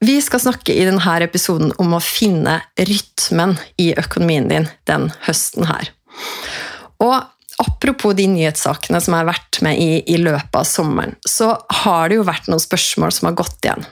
vi 0.00 0.16
skal 0.24 0.40
snakke 0.40 0.72
i 0.72 0.86
denne 0.88 1.16
episoden 1.24 1.74
om 1.82 1.92
å 1.92 2.00
finne 2.00 2.60
rytmen 2.78 3.58
i 3.80 3.90
økonomien 4.00 4.48
din 4.48 4.68
den 4.88 5.10
høsten 5.26 5.68
her. 5.68 5.92
Og 7.04 7.20
apropos 7.60 8.16
de 8.16 8.26
nyhetssakene 8.30 9.00
som 9.02 9.14
jeg 9.14 9.24
har 9.24 9.32
vært 9.32 9.60
med 9.64 9.80
i 9.80 9.90
i 10.10 10.18
løpet 10.20 10.62
av 10.62 10.68
sommeren, 10.68 11.16
så 11.28 11.54
har 11.84 12.08
det 12.08 12.20
jo 12.20 12.28
vært 12.28 12.48
noen 12.50 12.62
spørsmål 12.62 13.12
som 13.14 13.30
har 13.30 13.36
gått 13.38 13.66
igjen. 13.66 13.84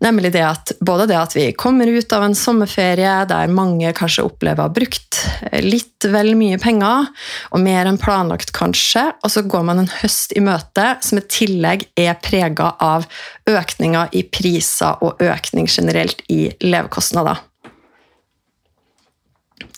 Nemlig 0.00 0.30
det 0.32 0.42
at 0.46 0.72
både 0.80 1.04
det 1.10 1.16
at 1.18 1.34
vi 1.36 1.50
kommer 1.52 1.88
ut 1.88 2.12
av 2.16 2.24
en 2.24 2.36
sommerferie 2.36 3.18
der 3.28 3.52
mange 3.52 3.90
kanskje 3.96 4.24
opplever 4.24 4.62
å 4.62 4.70
ha 4.70 4.72
brukt 4.72 5.18
litt 5.60 6.06
vel 6.08 6.32
mye 6.40 6.56
penger, 6.60 7.10
og 7.52 7.60
mer 7.60 7.88
enn 7.88 8.00
planlagt 8.00 8.54
kanskje, 8.56 9.10
og 9.20 9.34
så 9.34 9.44
går 9.44 9.66
man 9.68 9.82
en 9.82 9.92
høst 10.00 10.32
i 10.32 10.44
møte 10.44 10.94
som 11.04 11.20
i 11.20 11.26
tillegg 11.28 11.84
er 12.00 12.16
prega 12.24 12.72
av 12.80 13.04
økninger 13.50 14.16
i 14.16 14.24
priser 14.32 15.04
og 15.04 15.20
økning 15.20 15.68
generelt 15.68 16.24
i 16.32 16.46
levekostnader. 16.64 17.44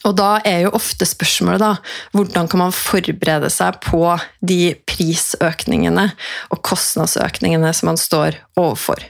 Og 0.09 0.16
da 0.18 0.37
er 0.49 0.64
jo 0.64 0.75
ofte 0.76 1.06
spørsmålet 1.06 1.62
da, 1.62 1.73
hvordan 2.14 2.49
kan 2.50 2.64
man 2.64 2.75
forberede 2.75 3.50
seg 3.52 3.78
på 3.85 4.04
de 4.42 4.75
prisøkningene 4.88 6.09
og 6.50 6.62
kostnadsøkningene 6.66 7.71
som 7.76 7.92
man 7.92 8.00
står 8.00 8.40
overfor. 8.59 9.04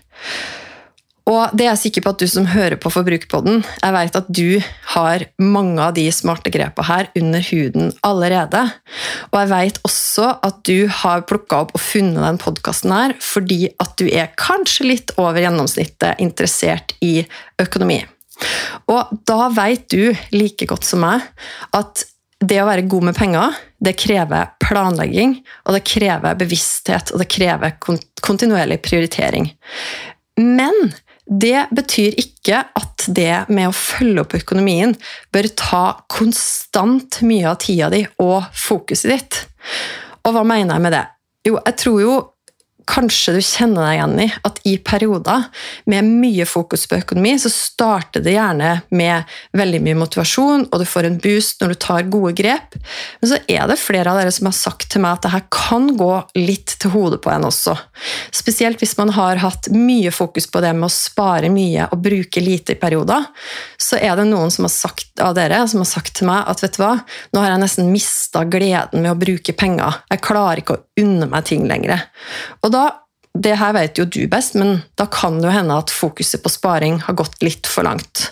Og 1.30 1.52
det 1.54 1.64
er 1.64 1.70
jeg 1.70 1.82
sikker 1.84 2.02
på 2.02 2.12
at 2.12 2.22
du 2.22 2.26
som 2.26 2.48
hører 2.50 2.74
på 2.82 2.90
Forbrukerpodden, 2.90 3.60
jeg 3.62 3.94
vet 3.94 4.16
at 4.18 4.30
du 4.34 4.48
har 4.96 5.22
mange 5.38 5.78
av 5.78 5.94
de 5.94 6.08
smarte 6.14 6.50
grepene 6.50 6.86
her 6.88 7.10
under 7.18 7.44
huden 7.46 7.92
allerede. 8.02 8.62
Og 9.30 9.36
jeg 9.38 9.50
vet 9.52 9.78
også 9.86 10.32
at 10.42 10.58
du 10.66 10.90
har 11.02 11.22
plukka 11.28 11.62
opp 11.62 11.76
og 11.78 11.84
funnet 11.84 12.18
den 12.24 12.40
podkasten 12.42 12.94
her 12.94 13.14
fordi 13.22 13.68
at 13.82 13.94
du 14.02 14.08
er 14.10 14.34
kanskje 14.40 14.88
litt 14.90 15.14
over 15.14 15.38
gjennomsnittet 15.44 16.18
interessert 16.22 16.96
i 17.04 17.20
økonomi. 17.62 18.02
Og 18.90 19.12
da 19.28 19.50
vet 19.54 19.86
du 19.92 20.12
like 20.34 20.66
godt 20.68 20.86
som 20.88 21.04
meg 21.04 21.24
at 21.76 22.06
det 22.42 22.58
å 22.58 22.66
være 22.66 22.88
god 22.90 23.06
med 23.06 23.14
penger, 23.14 23.54
det 23.78 23.94
krever 24.02 24.50
planlegging, 24.62 25.36
og 25.66 25.76
det 25.76 25.84
krever 25.86 26.38
bevissthet, 26.40 27.12
og 27.14 27.22
det 27.22 27.28
krever 27.30 27.76
kontinuerlig 27.78 28.80
prioritering. 28.82 29.46
Men 30.40 30.90
det 31.26 31.68
betyr 31.70 32.18
ikke 32.18 32.64
at 32.78 33.06
det 33.14 33.44
med 33.52 33.70
å 33.70 33.76
følge 33.76 34.24
opp 34.24 34.34
økonomien 34.36 34.94
bør 35.34 35.48
ta 35.58 35.84
konstant 36.10 37.20
mye 37.26 37.46
av 37.52 37.60
tida 37.62 37.92
di 37.92 38.02
og 38.22 38.50
fokuset 38.58 39.12
ditt. 39.12 39.42
Og 40.26 40.34
hva 40.34 40.42
mener 40.46 40.76
jeg 40.76 40.84
med 40.84 40.96
det? 40.96 41.04
Jo, 41.46 41.58
jeg 41.58 41.78
tror 41.78 42.02
jo 42.02 42.16
kanskje 42.88 43.36
du 43.36 43.40
kjenner 43.44 43.86
deg 43.86 43.96
igjen 43.96 44.22
i 44.24 44.28
at 44.48 44.60
i 44.68 44.74
perioder 44.82 45.46
med 45.90 46.08
mye 46.22 46.46
fokus 46.48 46.86
på 46.88 46.98
økonomi, 47.00 47.34
så 47.40 47.50
starter 47.52 48.24
det 48.24 48.36
gjerne 48.36 48.72
med 48.94 49.28
veldig 49.58 49.80
mye 49.84 49.98
motivasjon, 50.02 50.66
og 50.70 50.82
du 50.82 50.86
får 50.88 51.08
en 51.08 51.18
boost 51.22 51.62
når 51.62 51.74
du 51.74 51.80
tar 51.86 52.08
gode 52.12 52.34
grep. 52.38 52.76
Men 53.20 53.32
så 53.32 53.40
er 53.46 53.68
det 53.70 53.78
flere 53.80 54.12
av 54.12 54.20
dere 54.20 54.34
som 54.34 54.48
har 54.48 54.56
sagt 54.56 54.88
til 54.92 55.04
meg 55.04 55.16
at 55.16 55.26
det 55.26 55.34
her 55.34 55.46
kan 55.52 55.90
gå 55.98 56.12
litt 56.38 56.76
til 56.82 56.94
hodet 56.94 57.20
på 57.24 57.32
en 57.32 57.48
også. 57.48 57.76
Spesielt 58.34 58.82
hvis 58.82 58.96
man 58.98 59.12
har 59.16 59.42
hatt 59.42 59.70
mye 59.72 60.12
fokus 60.14 60.48
på 60.50 60.62
det 60.64 60.72
med 60.76 60.88
å 60.88 60.92
spare 60.92 61.52
mye 61.52 61.88
og 61.92 62.02
bruke 62.02 62.42
lite 62.42 62.76
i 62.76 62.80
perioder, 62.80 63.28
så 63.80 63.98
er 64.00 64.16
det 64.18 64.28
noen 64.30 64.50
som 64.52 64.66
har 64.66 64.74
sagt, 64.74 65.12
av 65.22 65.36
dere 65.36 65.60
som 65.70 65.82
har 65.82 65.90
sagt 65.90 66.16
til 66.18 66.28
meg 66.30 66.48
at 66.50 66.62
vet 66.64 66.76
du 66.76 66.82
hva, 66.82 66.94
nå 67.32 67.42
har 67.42 67.54
jeg 67.54 67.62
nesten 67.62 67.92
mista 67.92 68.44
gleden 68.48 69.04
med 69.04 69.12
å 69.12 69.18
bruke 69.18 69.54
penger. 69.56 70.02
Jeg 70.10 70.24
klarer 70.24 70.62
ikke 70.62 70.78
å 70.78 71.02
unne 71.02 71.28
meg 71.30 71.46
ting 71.48 71.66
lenger. 71.68 72.06
Og 72.62 72.71
da, 72.72 72.84
det 73.32 73.56
her 73.56 73.72
vet 73.72 73.98
jo 73.98 74.04
du 74.04 74.26
best, 74.28 74.56
men 74.60 74.82
da 74.98 75.06
kan 75.10 75.40
det 75.40 75.48
jo 75.48 75.54
hende 75.54 75.78
at 75.80 75.92
fokuset 75.92 76.42
på 76.42 76.52
sparing 76.52 77.00
har 77.06 77.16
gått 77.16 77.40
litt 77.44 77.68
for 77.70 77.86
langt. 77.88 78.28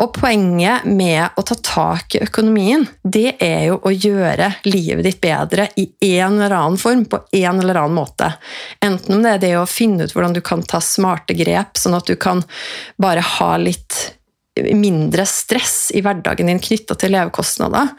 Og 0.00 0.14
Poenget 0.16 0.86
med 0.88 1.36
å 1.36 1.42
ta 1.44 1.54
tak 1.60 2.16
i 2.16 2.22
økonomien, 2.24 2.86
det 3.04 3.36
er 3.44 3.66
jo 3.68 3.76
å 3.84 3.92
gjøre 3.92 4.48
livet 4.64 5.04
ditt 5.04 5.20
bedre 5.22 5.68
i 5.76 5.90
en 6.16 6.38
eller 6.38 6.56
annen 6.56 6.80
form, 6.80 7.04
på 7.04 7.20
en 7.36 7.60
eller 7.60 7.82
annen 7.82 7.98
måte. 7.98 8.32
Enten 8.80 9.18
om 9.18 9.26
det 9.26 9.34
er 9.36 9.42
det 9.44 9.52
å 9.60 9.68
finne 9.68 10.06
ut 10.06 10.14
hvordan 10.16 10.34
du 10.34 10.40
kan 10.44 10.64
ta 10.64 10.80
smarte 10.82 11.36
grep, 11.36 11.76
sånn 11.78 11.98
at 11.98 12.08
du 12.08 12.16
kan 12.16 12.42
bare 13.00 13.24
ha 13.36 13.52
litt 13.60 14.16
mindre 14.58 15.24
stress 15.26 15.90
i 15.94 16.02
hverdagen 16.02 16.48
din 16.50 16.58
knytta 16.60 16.96
til 16.98 17.12
levekostnader, 17.14 17.92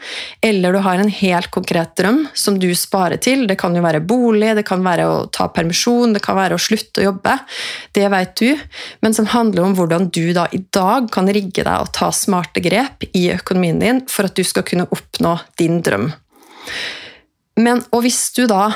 eller 0.44 0.74
du 0.74 0.80
har 0.84 1.00
en 1.00 1.10
helt 1.10 1.48
konkret 1.54 1.94
drøm 1.98 2.26
som 2.36 2.58
du 2.60 2.68
sparer 2.76 3.20
til. 3.22 3.46
Det 3.48 3.56
kan 3.60 3.74
jo 3.76 3.82
være 3.84 4.02
bolig, 4.04 4.52
det 4.58 4.66
kan 4.68 4.84
være 4.84 5.08
å 5.08 5.16
ta 5.32 5.48
permisjon, 5.54 6.12
det 6.12 6.22
kan 6.24 6.36
være 6.36 6.58
å 6.58 6.62
slutte 6.62 7.00
å 7.02 7.08
jobbe. 7.08 7.38
Det 7.96 8.04
vet 8.12 8.36
du, 8.38 8.60
men 9.00 9.16
som 9.16 9.30
handler 9.32 9.64
om 9.64 9.76
hvordan 9.78 10.10
du 10.12 10.34
da 10.36 10.46
i 10.52 10.60
dag 10.74 11.08
kan 11.12 11.30
rigge 11.32 11.64
deg 11.64 11.72
og 11.72 11.92
ta 11.96 12.12
smarte 12.14 12.62
grep 12.64 13.08
i 13.16 13.30
økonomien 13.32 13.80
din 13.80 14.04
for 14.12 14.28
at 14.28 14.36
du 14.36 14.44
skal 14.46 14.66
kunne 14.68 14.88
oppnå 14.92 15.38
din 15.60 15.80
drøm. 15.84 16.10
Men, 17.60 17.82
og 17.92 18.04
hvis 18.04 18.26
du 18.36 18.44
da 18.48 18.70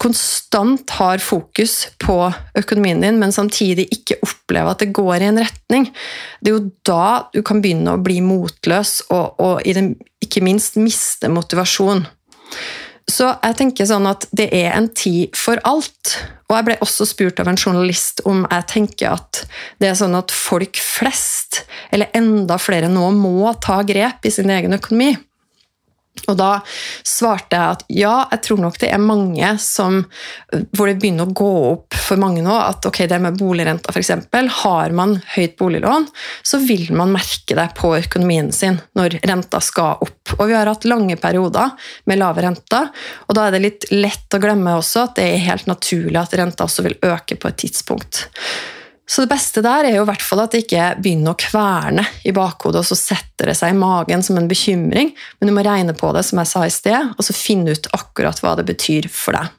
konstant 0.00 0.90
har 0.96 1.20
fokus 1.20 1.86
på 2.00 2.16
økonomien 2.58 3.02
din, 3.02 3.18
men 3.20 3.34
samtidig 3.34 3.88
ikke 3.92 4.20
opplever 4.24 4.72
at 4.72 4.80
det 4.84 4.92
går 4.96 5.20
i 5.20 5.28
en 5.28 5.42
retning, 5.42 5.88
det 6.40 6.52
er 6.52 6.56
jo 6.56 6.70
da 6.88 7.28
du 7.34 7.42
kan 7.44 7.60
begynne 7.64 7.94
å 7.96 8.02
bli 8.02 8.20
motløs 8.24 9.02
og, 9.10 9.40
og 9.42 9.60
ikke 10.22 10.44
minst 10.44 10.80
miste 10.80 11.28
motivasjon. 11.32 12.06
Så 13.10 13.28
jeg 13.42 13.56
tenker 13.58 13.88
sånn 13.88 14.06
at 14.08 14.28
det 14.34 14.48
er 14.54 14.70
en 14.76 14.86
tid 14.94 15.34
for 15.36 15.60
alt. 15.68 16.14
Og 16.48 16.54
jeg 16.56 16.66
ble 16.68 16.76
også 16.84 17.06
spurt 17.08 17.40
av 17.42 17.50
en 17.50 17.58
journalist 17.58 18.22
om 18.28 18.44
jeg 18.44 18.68
tenker 18.70 19.16
at 19.16 19.42
det 19.82 19.90
er 19.90 19.98
sånn 19.98 20.14
at 20.16 20.32
folk 20.34 20.78
flest, 20.78 21.64
eller 21.92 22.12
enda 22.16 22.58
flere 22.62 22.90
nå, 22.92 23.10
må 23.16 23.52
ta 23.64 23.80
grep 23.88 24.28
i 24.28 24.32
sin 24.32 24.52
egen 24.52 24.76
økonomi. 24.76 25.16
Og 26.28 26.36
da 26.38 26.50
svarte 27.08 27.56
jeg 27.56 27.76
at 27.76 27.84
ja, 27.90 28.12
jeg 28.30 28.42
tror 28.46 28.60
nok 28.62 28.76
det 28.82 28.90
er 28.92 29.00
mange 29.02 29.48
som, 29.62 30.02
hvor 30.76 30.90
det 30.90 30.98
begynner 31.00 31.26
å 31.26 31.34
gå 31.34 31.52
opp 31.72 31.96
for 31.98 32.20
mange 32.20 32.44
nå 32.44 32.52
at 32.52 32.84
ok, 32.86 33.00
det 33.10 33.18
med 33.22 33.38
boligrenta 33.40 33.90
f.eks. 33.90 34.12
Har 34.62 34.94
man 34.96 35.16
høyt 35.34 35.56
boliglån, 35.58 36.06
så 36.46 36.60
vil 36.62 36.92
man 36.94 37.14
merke 37.16 37.56
det 37.58 37.68
på 37.78 37.94
økonomien 37.96 38.52
sin 38.54 38.78
når 38.98 39.18
renta 39.24 39.62
skal 39.64 40.04
opp. 40.04 40.36
Og 40.38 40.44
vi 40.50 40.56
har 40.56 40.70
hatt 40.70 40.86
lange 40.88 41.16
perioder 41.20 41.72
med 42.10 42.20
lave 42.20 42.44
renter, 42.44 42.92
og 43.26 43.38
da 43.38 43.48
er 43.48 43.56
det 43.56 43.64
litt 43.64 43.88
lett 43.94 44.36
å 44.36 44.42
glemme 44.42 44.76
også 44.78 45.08
at 45.08 45.16
det 45.18 45.26
er 45.32 45.48
helt 45.48 45.66
naturlig 45.70 46.20
at 46.20 46.38
renta 46.38 46.68
også 46.68 46.86
vil 46.86 47.00
øke 47.08 47.40
på 47.40 47.50
et 47.50 47.60
tidspunkt. 47.64 48.26
Så 49.12 49.26
det 49.26 49.34
beste 49.34 49.60
der 49.60 49.84
er 49.84 49.98
jo 49.98 50.06
i 50.06 50.08
hvert 50.08 50.24
fall 50.24 50.40
at 50.40 50.54
det 50.54 50.62
ikke 50.64 50.86
begynner 51.04 51.34
å 51.34 51.40
kverne 51.40 52.04
i 52.24 52.32
bakhodet, 52.32 52.80
og 52.80 52.88
så 52.88 52.96
setter 52.96 53.50
det 53.50 53.56
seg 53.58 53.74
i 53.74 53.76
magen 53.76 54.24
som 54.24 54.38
en 54.40 54.48
bekymring, 54.48 55.12
men 55.36 55.50
du 55.50 55.52
må 55.52 55.64
regne 55.66 55.92
på 55.92 56.14
det, 56.16 56.22
som 56.24 56.40
jeg 56.40 56.48
sa 56.48 56.64
i 56.64 56.72
sted, 56.72 57.10
og 57.12 57.26
så 57.26 57.36
finne 57.36 57.74
ut 57.76 57.90
akkurat 57.92 58.40
hva 58.40 58.54
det 58.56 58.64
betyr 58.70 59.10
for 59.12 59.36
deg. 59.36 59.52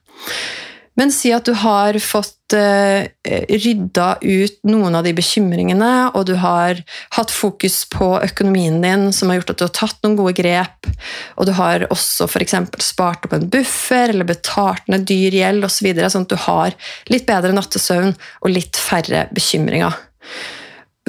Men 0.99 1.11
si 1.13 1.31
at 1.33 1.47
du 1.47 1.55
har 1.57 1.97
fått 2.03 2.53
uh, 2.53 3.01
rydda 3.49 4.07
ut 4.21 4.59
noen 4.69 4.97
av 4.97 5.07
de 5.07 5.13
bekymringene, 5.17 5.91
og 6.13 6.27
du 6.29 6.35
har 6.37 6.83
hatt 7.17 7.33
fokus 7.33 7.79
på 7.89 8.11
økonomien 8.21 8.77
din, 8.83 9.07
som 9.15 9.31
har 9.31 9.41
gjort 9.41 9.55
at 9.55 9.61
du 9.61 9.65
har 9.65 9.75
tatt 9.79 9.99
noen 10.05 10.17
gode 10.19 10.35
grep, 10.37 10.89
og 11.37 11.49
du 11.49 11.53
har 11.57 11.87
også 11.89 12.29
f.eks. 12.29 12.55
spart 12.85 13.25
opp 13.25 13.37
en 13.37 13.49
buffer 13.49 14.13
eller 14.13 14.29
betalt 14.29 14.85
ned 14.91 15.07
dyr 15.09 15.39
gjeld 15.41 15.65
osv., 15.65 15.81
så 15.83 15.87
videre, 15.89 16.09
sånn 16.13 16.27
at 16.27 16.31
du 16.31 16.39
har 16.45 16.75
litt 17.11 17.25
bedre 17.27 17.55
nattesøvn 17.57 18.13
og 18.13 18.51
litt 18.53 18.77
færre 18.79 19.25
bekymringer. 19.33 19.97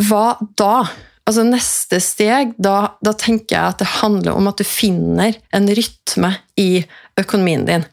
Hva 0.08 0.26
da? 0.58 0.86
Altså 1.24 1.44
Neste 1.46 2.00
steg, 2.04 2.56
da, 2.60 2.96
da 3.04 3.14
tenker 3.16 3.54
jeg 3.54 3.74
at 3.74 3.80
det 3.80 3.92
handler 4.00 4.36
om 4.36 4.48
at 4.50 4.58
du 4.60 4.64
finner 4.66 5.36
en 5.56 5.68
rytme 5.70 6.34
i 6.60 6.84
økonomien 7.20 7.64
din. 7.68 7.86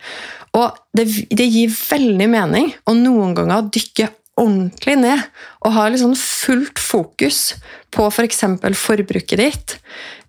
Og 0.57 0.79
det, 0.97 1.05
det, 1.31 1.47
gir 1.47 1.71
veldig 1.71 2.27
mening 2.31 2.73
å 2.89 2.95
noen 2.97 3.35
ganger 3.37 3.69
dykke 3.71 4.09
ordentlig 4.41 4.97
ned 4.99 5.21
og 5.61 5.75
ha 5.75 5.85
liksom 5.91 6.15
fullt 6.17 6.79
fokus 6.81 7.53
på 7.93 8.07
f.eks. 8.09 8.43
For 8.59 8.79
forbruket 8.79 9.39
ditt 9.39 9.77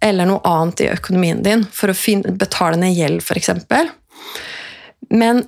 eller 0.02 0.28
noe 0.28 0.42
annet 0.46 0.84
i 0.84 0.90
økonomien 0.92 1.42
din 1.42 1.64
for 1.70 1.90
å 1.92 1.96
betale 2.38 2.78
ned 2.78 2.94
gjeld, 2.94 3.22
f.eks. 3.22 3.50
Men 5.10 5.44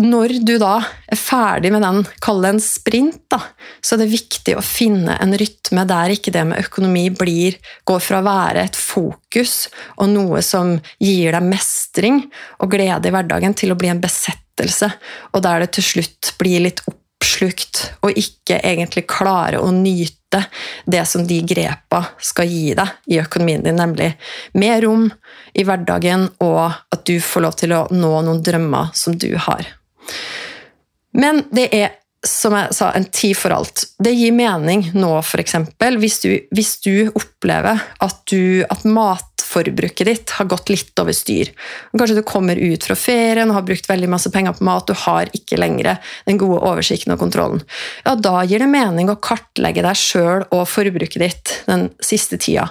når 0.00 0.38
du 0.46 0.54
da 0.60 0.78
er 1.10 1.18
ferdig 1.18 1.70
med 1.74 1.82
den, 1.84 2.02
kall 2.24 2.40
det 2.44 2.52
en 2.54 2.62
sprint, 2.62 3.20
da, 3.32 3.40
så 3.84 3.94
er 3.94 4.02
det 4.02 4.12
viktig 4.14 4.56
å 4.56 4.64
finne 4.64 5.16
en 5.20 5.34
rytme 5.36 5.84
der 5.88 6.14
ikke 6.14 6.32
det 6.34 6.44
med 6.48 6.62
økonomi 6.62 7.08
blir, 7.16 7.58
går 7.88 8.00
fra 8.04 8.20
å 8.20 8.26
være 8.26 8.64
et 8.68 8.78
fokus 8.78 9.68
og 9.98 10.08
noe 10.12 10.40
som 10.46 10.76
gir 11.02 11.36
deg 11.36 11.50
mestring 11.50 12.22
og 12.60 12.72
glede 12.72 13.10
i 13.10 13.14
hverdagen, 13.14 13.56
til 13.56 13.74
å 13.74 13.78
bli 13.78 13.90
en 13.92 14.00
besettelse, 14.02 14.88
og 15.34 15.44
der 15.44 15.64
det 15.64 15.74
til 15.76 15.88
slutt 15.90 16.32
blir 16.40 16.64
litt 16.64 16.80
oppslukt 16.88 17.82
og 18.06 18.16
ikke 18.16 18.62
egentlig 18.64 19.04
klare 19.10 19.60
å 19.60 19.68
nyte 19.74 20.44
det 20.86 21.02
som 21.10 21.26
de 21.26 21.40
grepa 21.44 22.04
skal 22.22 22.48
gi 22.48 22.70
deg 22.78 23.10
i 23.10 23.18
økonomien 23.20 23.66
din, 23.66 23.76
nemlig 23.76 24.12
mer 24.54 24.80
rom 24.86 25.08
i 25.52 25.66
hverdagen, 25.66 26.28
og 26.40 26.70
at 26.70 27.04
du 27.04 27.18
får 27.20 27.44
lov 27.44 27.58
til 27.60 27.74
å 27.76 27.82
nå 27.90 28.14
noen 28.24 28.40
drømmer 28.46 28.94
som 28.96 29.18
du 29.18 29.34
har. 29.36 29.66
Men 31.18 31.44
det 31.54 31.68
er 31.74 31.96
som 32.26 32.52
jeg 32.52 32.74
sa, 32.76 32.90
en 32.92 33.06
tid 33.08 33.36
for 33.38 33.54
alt. 33.54 33.84
Det 33.98 34.12
gir 34.12 34.34
mening 34.36 34.90
nå, 34.92 35.14
f.eks. 35.22 35.54
Hvis, 36.02 36.18
hvis 36.52 36.72
du 36.84 37.08
opplever 37.16 37.80
at, 37.80 38.18
du, 38.28 38.60
at 38.68 38.84
mat 38.84 39.29
forbruket 39.50 40.06
ditt 40.06 40.34
har 40.36 40.48
gått 40.50 40.70
litt 40.70 41.02
over 41.02 41.14
styr. 41.16 41.50
Kanskje 41.96 42.20
du 42.20 42.22
kommer 42.26 42.56
ut 42.56 42.86
fra 42.86 42.96
ferien 42.98 43.50
og 43.50 43.58
har 43.58 43.66
brukt 43.66 43.88
veldig 43.90 44.10
masse 44.12 44.30
penger 44.32 44.56
på 44.56 44.66
mat, 44.68 44.86
du 44.86 44.94
har 45.06 45.30
ikke 45.36 45.58
lenger 45.60 45.98
den 46.28 46.38
gode 46.40 46.60
oversikten 46.66 47.14
og 47.14 47.20
kontrollen. 47.22 47.62
Ja, 48.04 48.14
Da 48.14 48.44
gir 48.46 48.62
det 48.62 48.70
mening 48.70 49.10
å 49.10 49.18
kartlegge 49.18 49.84
deg 49.84 49.98
sjøl 49.98 50.46
og 50.48 50.66
forbruket 50.70 51.20
ditt 51.22 51.54
den 51.66 51.88
siste 52.04 52.38
tida. 52.40 52.68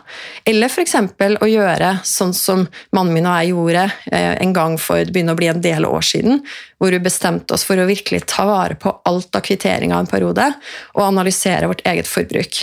Eller 0.48 0.72
f.eks. 0.72 0.96
å 0.96 1.50
gjøre 1.50 1.94
sånn 2.08 2.34
som 2.38 2.66
mannen 2.96 3.16
min 3.16 3.28
og 3.28 3.40
jeg 3.40 3.54
gjorde 3.54 3.86
eh, 4.12 4.34
en 4.40 4.56
gang 4.56 4.78
for 4.82 5.04
det 5.04 5.14
begynner 5.16 5.36
å 5.36 5.40
bli 5.40 5.50
en 5.52 5.64
del 5.64 5.88
år 5.90 6.06
siden, 6.06 6.44
hvor 6.80 6.94
vi 6.96 7.02
bestemte 7.04 7.56
oss 7.56 7.66
for 7.68 7.80
å 7.80 7.88
virkelig 7.90 8.26
ta 8.30 8.46
vare 8.48 8.78
på 8.80 8.94
alt 9.10 9.36
av 9.36 9.46
kvitteringer 9.46 9.98
en 10.00 10.10
periode, 10.10 10.46
og 10.96 11.08
analysere 11.08 11.70
vårt 11.70 11.84
eget 11.88 12.08
forbruk. 12.10 12.62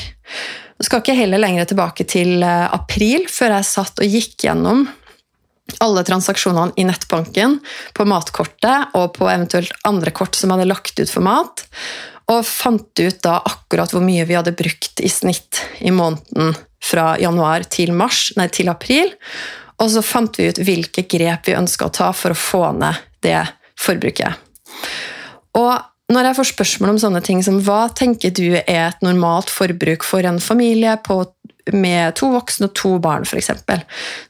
Jeg 0.76 0.88
skal 0.88 1.00
ikke 1.00 1.16
heller 1.16 1.40
lenger 1.40 1.68
tilbake 1.68 2.04
til 2.08 2.42
eh, 2.44 2.66
april, 2.74 3.26
før 3.32 3.56
jeg 3.56 3.68
satt 3.68 4.02
og 4.02 4.16
gikk 4.16 4.44
gjennom 4.44 4.86
alle 5.82 6.04
transaksjonene 6.06 6.76
i 6.78 6.84
nettbanken, 6.86 7.58
på 7.96 8.06
matkortet 8.06 8.94
og 8.96 9.16
på 9.16 9.26
eventuelt 9.30 9.72
andre 9.88 10.12
kort 10.14 10.36
som 10.38 10.52
hadde 10.54 10.68
lagt 10.68 11.00
ut 11.00 11.10
for 11.10 11.24
mat, 11.26 11.64
og 12.30 12.46
fant 12.46 13.02
ut 13.02 13.18
da 13.22 13.38
akkurat 13.46 13.92
hvor 13.94 14.04
mye 14.04 14.26
vi 14.28 14.36
hadde 14.38 14.54
brukt 14.58 15.02
i 15.02 15.10
snitt 15.10 15.62
i 15.80 15.92
måneden 15.94 16.54
fra 16.82 17.14
januar 17.18 17.66
til, 17.70 17.92
mars, 17.96 18.30
nei, 18.38 18.48
til 18.52 18.70
april. 18.70 19.10
Og 19.82 19.90
så 19.92 20.02
fant 20.04 20.38
vi 20.38 20.48
ut 20.50 20.60
hvilke 20.62 21.06
grep 21.08 21.48
vi 21.48 21.58
ønska 21.58 21.88
å 21.88 21.94
ta 21.94 22.10
for 22.16 22.34
å 22.34 22.38
få 22.38 22.62
ned 22.78 22.98
det 23.26 23.38
forbruket. 23.80 24.38
Og 25.58 25.72
når 26.12 26.28
jeg 26.28 26.38
får 26.38 26.48
spørsmål 26.52 26.92
om 26.94 27.00
sånne 27.02 27.22
ting 27.26 27.40
som 27.42 27.58
hva 27.66 27.86
tenker 27.90 28.34
du 28.34 28.58
er 28.60 28.84
et 28.88 29.00
normalt 29.02 29.50
forbruk 29.50 30.06
for 30.06 30.26
en 30.26 30.38
familie 30.42 30.94
på 31.02 31.24
med 31.74 32.14
to 32.18 32.28
voksne 32.30 32.68
og 32.68 32.74
to 32.78 32.92
barn, 33.02 33.24
f.eks., 33.26 33.50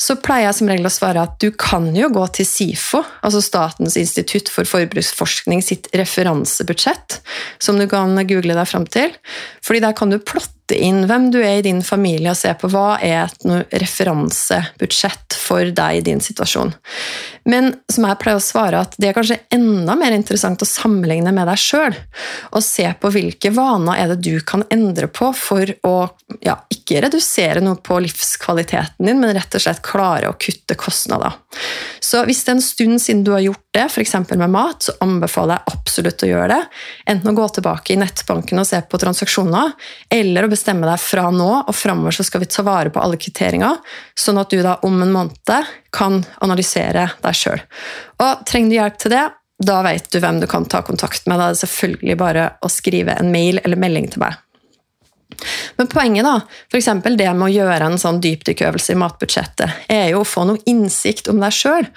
så 0.01 0.17
pleier 0.25 0.49
jeg 0.49 0.59
som 0.59 0.71
regel 0.71 0.89
å 0.89 0.93
svare 0.93 1.25
at 1.27 1.37
du 1.43 1.51
kan 1.53 1.91
jo 1.97 2.09
gå 2.12 2.25
til 2.39 2.49
SIFO, 2.49 3.03
altså 3.27 3.43
Statens 3.45 3.99
institutt 4.01 4.49
for 4.53 4.69
forbruksforskning 4.69 5.61
sitt 5.65 5.91
referansebudsjett, 5.97 7.21
som 7.61 7.81
du 7.81 7.87
kan 7.91 8.17
google 8.25 8.57
deg 8.57 8.71
fram 8.71 8.87
til. 8.89 9.12
Fordi 9.65 9.85
der 9.85 9.97
kan 9.99 10.12
du 10.12 10.17
plotte 10.23 10.79
inn 10.81 11.05
hvem 11.11 11.29
du 11.35 11.43
er 11.43 11.61
i 11.61 11.67
din 11.67 11.83
familie, 11.85 12.33
og 12.33 12.41
se 12.41 12.55
på 12.59 12.73
hva 12.73 12.97
er 13.05 13.27
et 13.27 13.81
referansebudsjett 13.85 15.37
for 15.37 15.77
deg 15.77 16.01
i 16.01 16.07
din 16.09 16.25
situasjon. 16.25 16.73
Men 17.47 17.73
som 17.93 18.07
jeg 18.09 18.19
pleier 18.21 18.41
å 18.41 18.43
svare, 18.43 18.83
at 18.83 18.97
det 18.99 19.11
er 19.11 19.17
kanskje 19.17 19.39
enda 19.55 19.95
mer 19.99 20.15
interessant 20.17 20.63
å 20.63 20.69
sammenligne 20.69 21.33
med 21.35 21.47
deg 21.47 21.61
sjøl, 21.61 21.95
og 22.51 22.65
se 22.65 22.87
på 23.01 23.13
hvilke 23.15 23.53
vaner 23.55 24.03
er 24.03 24.13
det 24.13 24.19
du 24.27 24.35
kan 24.47 24.65
endre 24.75 25.07
på 25.07 25.31
for 25.37 25.71
å 25.87 25.95
ja, 26.43 26.57
ikke 26.73 27.05
redusere 27.05 27.63
noe 27.63 27.79
på 27.79 28.01
livskvaliteten 28.03 29.07
din, 29.07 29.23
men 29.23 29.35
rett 29.37 29.55
og 29.55 29.63
slett 29.63 29.85
klare 29.87 30.31
å 30.31 30.39
kutte 30.41 30.75
kostnader. 30.79 31.39
Så 32.03 32.25
hvis 32.27 32.43
det 32.45 32.53
er 32.53 32.59
en 32.59 32.67
stund 32.67 33.03
siden 33.03 33.23
du 33.27 33.33
har 33.35 33.45
gjort 33.45 33.63
det, 33.77 33.87
f.eks. 33.87 34.15
med 34.35 34.51
mat, 34.51 34.89
så 34.89 34.97
anbefaler 35.05 35.59
jeg 35.59 35.77
absolutt 35.77 36.25
å 36.27 36.31
gjøre 36.31 36.51
det. 36.53 36.61
Enten 37.13 37.31
å 37.31 37.37
gå 37.37 37.47
tilbake 37.57 37.95
i 37.95 38.01
nettbanken 38.01 38.63
og 38.63 38.69
se 38.69 38.83
på 38.83 39.01
transaksjoner, 39.01 39.75
eller 40.13 40.47
å 40.47 40.51
bestemme 40.53 40.89
deg 40.89 41.03
fra 41.03 41.31
nå 41.31 41.51
og 41.63 41.75
framover 41.77 42.19
så 42.19 42.27
skal 42.27 42.43
vi 42.43 42.51
ta 42.51 42.67
vare 42.67 42.93
på 42.93 43.03
alle 43.03 43.21
kvitteringer, 43.21 43.79
sånn 44.19 44.43
at 44.43 44.51
du 44.51 44.63
da 44.65 44.79
om 44.87 44.99
en 45.03 45.15
måned 45.15 45.39
kan 45.97 46.21
analysere 46.45 47.09
deg 47.25 47.37
sjøl. 47.37 47.63
Og 48.23 48.47
trenger 48.49 48.71
du 48.71 48.79
hjelp 48.79 49.03
til 49.03 49.15
det, 49.17 49.27
da 49.67 49.79
vet 49.87 50.11
du 50.13 50.21
hvem 50.21 50.43
du 50.43 50.47
kan 50.51 50.67
ta 50.69 50.83
kontakt 50.85 51.25
med. 51.27 51.41
Da 51.41 51.49
er 51.49 51.57
det 51.57 51.63
selvfølgelig 51.63 52.19
bare 52.21 52.51
å 52.61 52.73
skrive 52.73 53.17
en 53.17 53.33
mail 53.33 53.61
eller 53.65 53.81
melding 53.81 54.11
til 54.13 54.27
meg. 54.27 54.37
Men 55.77 55.89
poenget 55.93 56.25
da, 56.25 56.39
for 56.71 57.17
det 57.19 57.33
med 57.35 57.49
å 57.49 57.53
gjøre 57.53 57.91
en 57.91 58.01
sånn 58.01 58.23
dypdykkøvelse 58.25 58.95
i 58.95 59.01
matbudsjettet, 59.01 59.85
er 59.93 60.11
jo 60.13 60.23
å 60.23 60.29
få 60.29 60.47
noe 60.49 60.63
innsikt 60.69 61.29
om 61.33 61.43
deg 61.43 61.55
sjøl. 61.55 61.89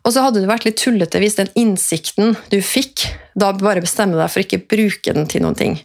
Og 0.00 0.14
så 0.14 0.22
hadde 0.24 0.40
det 0.40 0.48
vært 0.48 0.64
litt 0.64 0.78
tullete 0.80 1.20
hvis 1.20 1.36
den 1.36 1.50
innsikten 1.60 2.32
du 2.52 2.56
fikk, 2.64 3.04
da 3.36 3.50
bare 3.52 3.82
bestemmer 3.84 4.22
deg 4.22 4.32
for 4.32 4.42
ikke 4.42 4.60
å 4.62 4.68
bruke 4.72 5.14
den 5.16 5.28
til 5.28 5.44
noen 5.44 5.58
ting. 5.58 5.76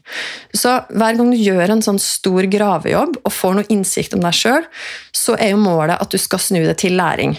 Så 0.55 0.77
hver 0.87 1.19
gang 1.19 1.33
du 1.33 1.37
gjør 1.39 1.75
en 1.75 1.83
sånn 1.83 1.99
stor 2.01 2.47
gravejobb 2.51 3.19
og 3.21 3.33
får 3.33 3.57
noe 3.57 3.69
innsikt 3.75 4.15
om 4.15 4.23
deg 4.23 4.37
sjøl, 4.37 4.69
så 5.11 5.35
er 5.35 5.51
jo 5.51 5.59
målet 5.61 5.99
at 5.99 6.15
du 6.15 6.19
skal 6.21 6.41
snu 6.41 6.61
det 6.63 6.77
til 6.79 6.95
læring. 6.95 7.35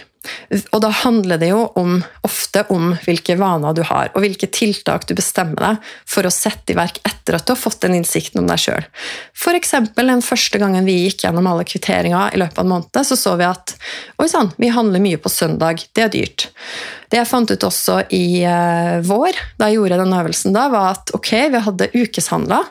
Og 0.74 0.80
da 0.84 0.90
handler 1.02 1.40
det 1.40 1.50
jo 1.50 1.62
om, 1.78 1.98
ofte 2.26 2.64
om 2.72 2.94
hvilke 3.04 3.36
vaner 3.40 3.76
du 3.76 3.82
har, 3.86 4.10
og 4.14 4.24
hvilke 4.24 4.48
tiltak 4.52 5.06
du 5.08 5.14
bestemmer 5.18 5.62
deg 5.62 5.90
for 6.08 6.26
å 6.26 6.32
sette 6.34 6.74
i 6.74 6.78
verk 6.78 7.00
etter 7.06 7.38
at 7.38 7.46
du 7.46 7.54
har 7.54 7.60
fått 7.60 7.82
den 7.84 7.96
innsikten 7.98 8.42
om 8.42 8.50
deg 8.50 8.62
sjøl. 8.62 8.86
F.eks. 9.36 9.74
den 9.96 10.24
første 10.24 10.60
gangen 10.62 10.88
vi 10.88 10.98
gikk 11.04 11.26
gjennom 11.26 11.48
alle 11.50 11.66
kvitteringer 11.68 12.34
i 12.34 12.42
løpet 12.42 12.60
av 12.60 12.66
en 12.66 12.74
måned, 12.76 13.02
så 13.06 13.18
så 13.18 13.36
vi 13.40 13.48
at 13.48 13.76
oi 14.22 14.28
sann, 14.30 14.52
vi 14.60 14.72
handler 14.72 15.02
mye 15.02 15.20
på 15.20 15.32
søndag, 15.32 15.84
det 15.96 16.06
er 16.06 16.14
dyrt. 16.14 16.48
Det 17.10 17.20
jeg 17.20 17.28
fant 17.30 17.50
ut 17.50 17.66
også 17.68 18.00
i 18.14 18.42
uh, 18.42 18.98
vår, 19.06 19.38
da 19.60 19.70
jeg 19.70 19.78
gjorde 19.78 20.00
den 20.00 20.16
øvelsen, 20.18 20.56
da, 20.56 20.66
var 20.72 20.96
at 20.96 21.12
ok, 21.16 21.30
vi 21.52 21.62
hadde 21.68 21.90
ukeshandla. 21.94 22.62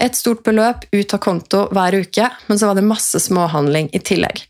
Et 0.00 0.16
stort 0.16 0.44
beløp 0.46 0.86
ut 0.94 1.16
av 1.16 1.22
konto 1.22 1.64
hver 1.74 1.98
uke, 2.00 2.30
men 2.46 2.60
så 2.60 2.70
var 2.70 2.78
det 2.78 2.86
masse 2.86 3.20
småhandling 3.26 3.90
i 3.96 4.02
tillegg. 4.02 4.44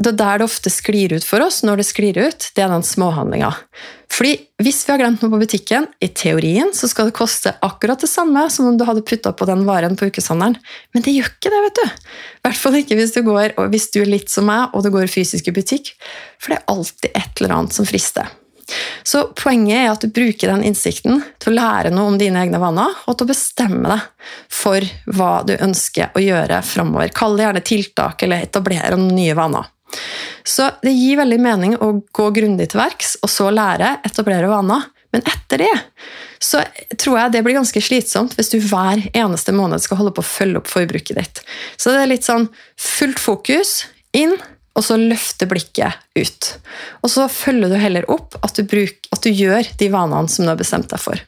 Det 0.00 0.14
er 0.14 0.20
der 0.24 0.42
det 0.42 0.50
ofte 0.50 0.72
sklir 0.72 1.14
ut 1.14 1.26
for 1.26 1.44
oss, 1.44 1.62
når 1.66 1.80
det 1.80 1.88
sklir 1.88 2.18
ut, 2.18 2.50
det 2.56 2.66
er 2.66 2.72
den 2.72 2.86
småhandlinga. 2.86 3.54
Fordi 4.10 4.32
hvis 4.60 4.82
vi 4.84 4.90
har 4.92 4.98
glemt 5.00 5.22
noe 5.22 5.32
på 5.32 5.38
butikken, 5.44 5.86
i 6.02 6.10
teorien 6.10 6.72
så 6.74 6.88
skal 6.90 7.08
det 7.08 7.16
koste 7.16 7.52
akkurat 7.64 8.02
det 8.02 8.10
samme 8.10 8.42
som 8.50 8.66
om 8.68 8.76
du 8.78 8.84
hadde 8.88 9.04
putta 9.06 9.30
på 9.36 9.46
den 9.48 9.62
varen 9.68 9.94
på 9.96 10.10
ukeshandelen, 10.10 10.58
men 10.92 11.06
det 11.06 11.14
gjør 11.14 11.30
ikke 11.30 11.52
det, 11.54 11.62
vet 11.68 11.78
du. 11.78 11.86
I 11.86 12.42
hvert 12.48 12.60
fall 12.64 12.80
ikke 12.80 12.98
hvis 12.98 13.14
du, 13.14 13.22
går, 13.26 13.54
hvis 13.70 13.88
du 13.94 14.00
er 14.02 14.10
litt 14.10 14.32
som 14.32 14.50
meg 14.50 14.74
og 14.74 14.84
du 14.84 14.90
går 14.92 15.10
fysisk 15.12 15.48
i 15.48 15.54
butikk, 15.54 15.94
for 16.42 16.52
det 16.52 16.58
er 16.58 16.74
alltid 16.74 17.10
et 17.14 17.40
eller 17.40 17.56
annet 17.60 17.78
som 17.78 17.88
frister. 17.88 18.28
Så 19.06 19.24
poenget 19.38 19.76
er 19.78 19.90
at 19.90 20.04
du 20.04 20.12
bruker 20.14 20.52
den 20.52 20.64
innsikten 20.70 21.22
til 21.42 21.52
å 21.52 21.56
lære 21.56 21.92
noe 21.94 22.12
om 22.12 22.18
dine 22.20 22.42
egne 22.44 22.60
vaner, 22.62 22.94
og 23.06 23.16
til 23.16 23.26
å 23.26 23.32
bestemme 23.32 23.90
deg 23.90 24.30
for 24.52 24.86
hva 25.16 25.32
du 25.46 25.56
ønsker 25.58 26.14
å 26.14 26.22
gjøre 26.22 26.62
framover. 26.66 27.12
Kall 27.16 27.36
det 27.38 27.46
gjerne 27.46 27.66
tiltak 27.72 28.24
eller 28.26 28.46
etablere 28.46 28.96
noen 28.96 29.16
nye 29.18 29.36
vaner. 29.38 29.68
Så 30.46 30.70
det 30.84 30.94
gir 30.94 31.18
veldig 31.20 31.38
mening 31.42 31.76
å 31.82 31.92
gå 32.14 32.30
grundig 32.34 32.70
til 32.70 32.80
verks, 32.80 33.16
og 33.24 33.32
så 33.32 33.50
lære, 33.54 33.98
etablere 34.06 34.50
vaner. 34.50 34.88
Men 35.10 35.24
etter 35.26 35.64
det 35.64 35.76
så 36.40 36.62
tror 36.96 37.18
jeg 37.18 37.32
det 37.34 37.42
blir 37.44 37.58
ganske 37.58 37.82
slitsomt 37.82 38.36
hvis 38.38 38.52
du 38.52 38.60
hver 38.62 39.02
eneste 39.10 39.52
måned 39.52 39.82
skal 39.82 39.98
holde 40.00 40.14
på 40.16 40.22
å 40.22 40.28
følge 40.28 40.62
opp 40.62 40.70
forbruket 40.70 41.18
ditt. 41.18 41.42
Så 41.76 41.92
det 41.92 42.04
er 42.04 42.12
litt 42.12 42.28
sånn 42.28 42.46
fullt 42.80 43.20
fokus 43.20 43.74
inn, 44.16 44.36
og 44.78 44.84
så 44.86 44.98
løfte 45.00 45.48
blikket 45.50 45.98
ut. 46.18 46.50
Og 47.02 47.12
så 47.12 47.26
følger 47.32 47.72
du 47.72 47.78
heller 47.80 48.06
opp 48.12 48.38
at 48.44 48.56
du, 48.56 48.64
bruk, 48.68 49.08
at 49.12 49.24
du 49.24 49.30
gjør 49.30 49.66
de 49.80 49.88
vanene 49.92 50.30
som 50.30 50.46
du 50.46 50.52
har 50.52 50.60
bestemt 50.60 50.90
deg 50.92 51.02
for. 51.02 51.20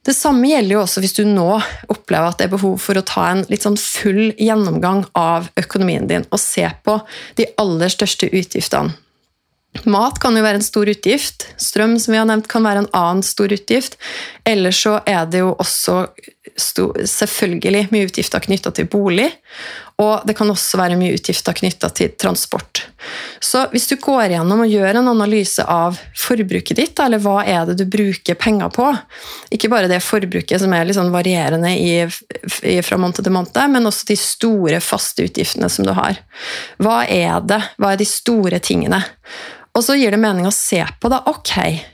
Det 0.00 0.16
samme 0.16 0.48
gjelder 0.48 0.74
jo 0.74 0.80
også 0.80 1.02
hvis 1.04 1.14
du 1.18 1.22
nå 1.28 1.48
opplever 1.92 2.30
at 2.30 2.40
det 2.40 2.48
er 2.48 2.54
behov 2.54 2.78
for 2.80 2.96
å 2.96 3.04
ta 3.06 3.26
en 3.30 3.44
litt 3.52 3.66
sånn 3.66 3.76
full 3.78 4.30
gjennomgang 4.40 5.04
av 5.18 5.50
økonomien 5.60 6.08
din 6.08 6.24
og 6.32 6.40
se 6.40 6.64
på 6.84 6.96
de 7.38 7.46
aller 7.60 7.92
største 7.92 8.30
utgiftene. 8.32 8.96
Mat 9.86 10.16
kan 10.18 10.34
jo 10.34 10.42
være 10.42 10.58
en 10.58 10.66
stor 10.66 10.88
utgift. 10.90 11.44
Strøm 11.60 11.94
som 12.02 12.10
vi 12.10 12.18
har 12.18 12.26
nevnt, 12.26 12.48
kan 12.50 12.64
være 12.66 12.82
en 12.82 12.90
annen 12.96 13.22
stor 13.22 13.52
utgift. 13.54 13.94
Eller 14.42 14.74
så 14.74 14.96
er 15.06 15.28
det 15.30 15.44
jo 15.44 15.52
også 15.62 16.00
selvfølgelig 17.06 17.86
mye 17.92 18.08
utgifter 18.08 18.42
knytta 18.42 18.72
til 18.74 18.88
bolig. 18.90 19.28
Og 20.00 20.24
det 20.24 20.34
kan 20.38 20.48
også 20.48 20.78
være 20.80 20.96
mye 20.96 21.12
utgifter 21.18 21.56
knytta 21.56 21.90
til 21.92 22.14
transport. 22.20 22.86
Så 23.40 23.66
hvis 23.72 23.88
du 23.90 23.96
går 24.00 24.32
gjennom 24.34 24.62
og 24.64 24.72
gjør 24.72 25.00
en 25.00 25.10
analyse 25.12 25.64
av 25.64 25.98
forbruket 26.16 26.78
ditt, 26.78 27.02
eller 27.04 27.20
hva 27.20 27.40
er 27.44 27.68
det 27.68 27.76
du 27.80 27.84
bruker 27.90 28.38
penger 28.40 28.72
på, 28.72 28.88
ikke 29.52 29.70
bare 29.72 29.90
det 29.90 30.00
forbruket 30.04 30.62
som 30.62 30.72
er 30.76 30.88
litt 30.88 30.96
sånn 30.96 31.12
varierende 31.12 31.74
i, 31.76 31.92
i, 32.06 32.76
fra 32.86 33.00
måned 33.00 33.20
til 33.20 33.34
måned, 33.34 33.60
men 33.72 33.88
også 33.90 34.08
de 34.12 34.18
store, 34.20 34.80
faste 34.84 35.28
utgiftene 35.28 35.68
som 35.72 35.88
du 35.88 35.92
har. 35.96 36.20
Hva 36.80 37.02
er 37.04 37.40
det? 37.44 37.60
Hva 37.76 37.94
er 37.94 38.00
de 38.00 38.08
store 38.08 38.60
tingene? 38.64 39.02
Og 39.76 39.84
så 39.86 39.94
gir 39.94 40.10
det 40.10 40.18
mening 40.18 40.48
å 40.48 40.54
se 40.54 40.80
på 41.00 41.10
da, 41.12 41.20
ok, 41.30 41.52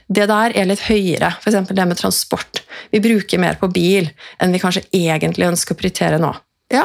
det 0.09 0.25
der 0.31 0.55
er 0.57 0.65
litt 0.65 0.87
høyere, 0.87 1.35
f.eks. 1.43 1.69
det 1.69 1.85
med 1.85 1.99
transport. 1.99 2.63
Vi 2.89 3.03
bruker 3.03 3.41
mer 3.41 3.59
på 3.59 3.69
bil 3.69 4.09
enn 4.41 4.55
vi 4.55 4.61
kanskje 4.63 4.87
egentlig 4.95 5.51
ønsker 5.51 5.75
å 5.75 5.81
prioritere 5.83 6.21
nå. 6.21 6.33
Ja, 6.67 6.83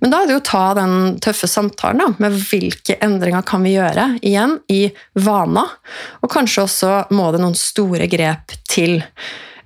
men 0.00 0.12
da 0.12 0.22
er 0.22 0.28
det 0.28 0.36
jo 0.38 0.40
å 0.40 0.48
ta 0.48 0.62
den 0.78 1.18
tøffe 1.20 1.48
samtalen 1.50 2.00
da, 2.00 2.06
med 2.22 2.36
hvilke 2.48 2.96
endringer 3.04 3.44
kan 3.44 3.64
vi 3.66 3.74
gjøre 3.74 4.14
igjen 4.24 4.56
i 4.72 4.86
vaner. 5.20 5.74
Og 6.22 6.32
kanskje 6.32 6.64
også 6.64 6.92
må 7.12 7.28
det 7.34 7.42
noen 7.42 7.58
store 7.58 8.08
grep 8.08 8.56
til. 8.72 9.02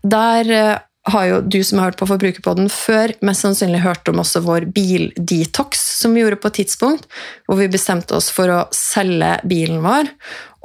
Der 0.03 0.51
eh, 0.51 0.81
har 1.15 1.27
jo 1.27 1.41
du 1.47 1.61
som 1.67 1.79
har 1.79 1.91
hørt 1.91 1.99
på 1.99 2.07
Forbrukerpodden 2.11 2.69
før, 2.71 3.15
mest 3.27 3.43
sannsynlig 3.47 3.83
hørt 3.83 4.11
om 4.11 4.19
også 4.23 4.43
vår 4.43 4.69
bildetox 4.75 5.81
som 5.99 6.15
vi 6.15 6.23
gjorde 6.23 6.39
på 6.43 6.51
et 6.51 6.59
tidspunkt, 6.63 7.07
hvor 7.47 7.59
vi 7.59 7.71
bestemte 7.71 8.15
oss 8.19 8.31
for 8.35 8.51
å 8.51 8.61
selge 8.75 9.37
bilen 9.47 9.83
vår, 9.87 10.11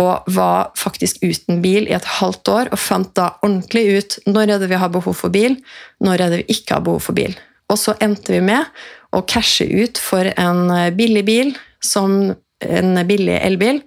og 0.01 0.29
var 0.33 0.71
faktisk 0.77 1.23
uten 1.25 1.62
bil 1.62 1.89
i 1.89 1.95
et 1.97 2.10
halvt 2.19 2.53
år, 2.53 2.71
og 2.73 2.81
fant 2.81 3.13
da 3.17 3.31
ordentlig 3.41 3.86
ut 3.97 4.17
når 4.29 4.55
er 4.55 4.62
det 4.62 4.69
vi 4.73 4.81
har 4.81 4.93
behov 4.93 5.17
for 5.21 5.33
bil, 5.33 5.57
når 6.05 6.21
er 6.21 6.33
det 6.33 6.41
vi 6.43 6.57
ikke 6.57 6.77
har 6.77 6.86
behov 6.86 7.05
for 7.10 7.17
bil. 7.17 7.38
Og 7.71 7.80
så 7.80 7.95
endte 8.03 8.36
vi 8.36 8.41
med 8.43 8.67
å 9.15 9.23
cashe 9.27 9.65
ut 9.67 9.99
for 10.01 10.30
en 10.39 10.67
billig 10.95 11.23
bil, 11.27 11.56
som 11.84 12.34
en 12.63 13.08
billig 13.08 13.38
elbil, 13.43 13.82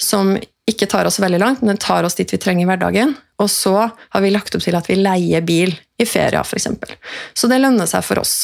som 0.00 0.34
ikke 0.70 0.88
tar 0.90 1.08
oss 1.08 1.18
veldig 1.22 1.40
langt, 1.40 1.62
men 1.62 1.72
den 1.72 1.82
tar 1.82 2.06
oss 2.06 2.16
dit 2.18 2.30
vi 2.30 2.38
trenger 2.40 2.64
i 2.64 2.68
hverdagen. 2.70 3.14
Og 3.42 3.50
så 3.50 3.74
har 3.90 4.22
vi 4.22 4.32
lagt 4.32 4.54
opp 4.54 4.64
til 4.64 4.76
at 4.78 4.88
vi 4.90 4.98
leier 5.00 5.44
bil 5.46 5.72
i 6.00 6.06
feria, 6.06 6.42
f.eks. 6.44 6.68
Så 7.34 7.50
det 7.50 7.60
lønner 7.62 7.88
seg 7.90 8.04
for 8.06 8.22
oss. 8.22 8.34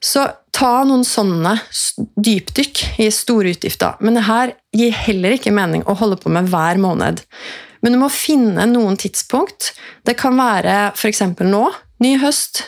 Så 0.00 0.24
ta 0.54 0.72
noen 0.86 1.04
sånne 1.06 1.56
dypdykk 2.16 2.84
i 3.02 3.08
store 3.14 3.52
utgifter. 3.54 3.98
Men 4.00 4.18
det 4.18 4.26
her 4.28 4.54
gir 4.74 4.94
heller 4.94 5.34
ikke 5.34 5.54
mening 5.54 5.84
å 5.86 5.96
holde 5.98 6.20
på 6.22 6.32
med 6.32 6.50
hver 6.52 6.80
måned. 6.82 7.24
Men 7.82 7.94
du 7.94 8.00
må 8.00 8.10
finne 8.10 8.66
noen 8.70 8.98
tidspunkt. 8.98 9.72
Det 10.06 10.16
kan 10.18 10.38
være 10.38 10.92
f.eks. 10.94 11.22
nå, 11.42 11.64
ny 12.02 12.14
høst, 12.22 12.64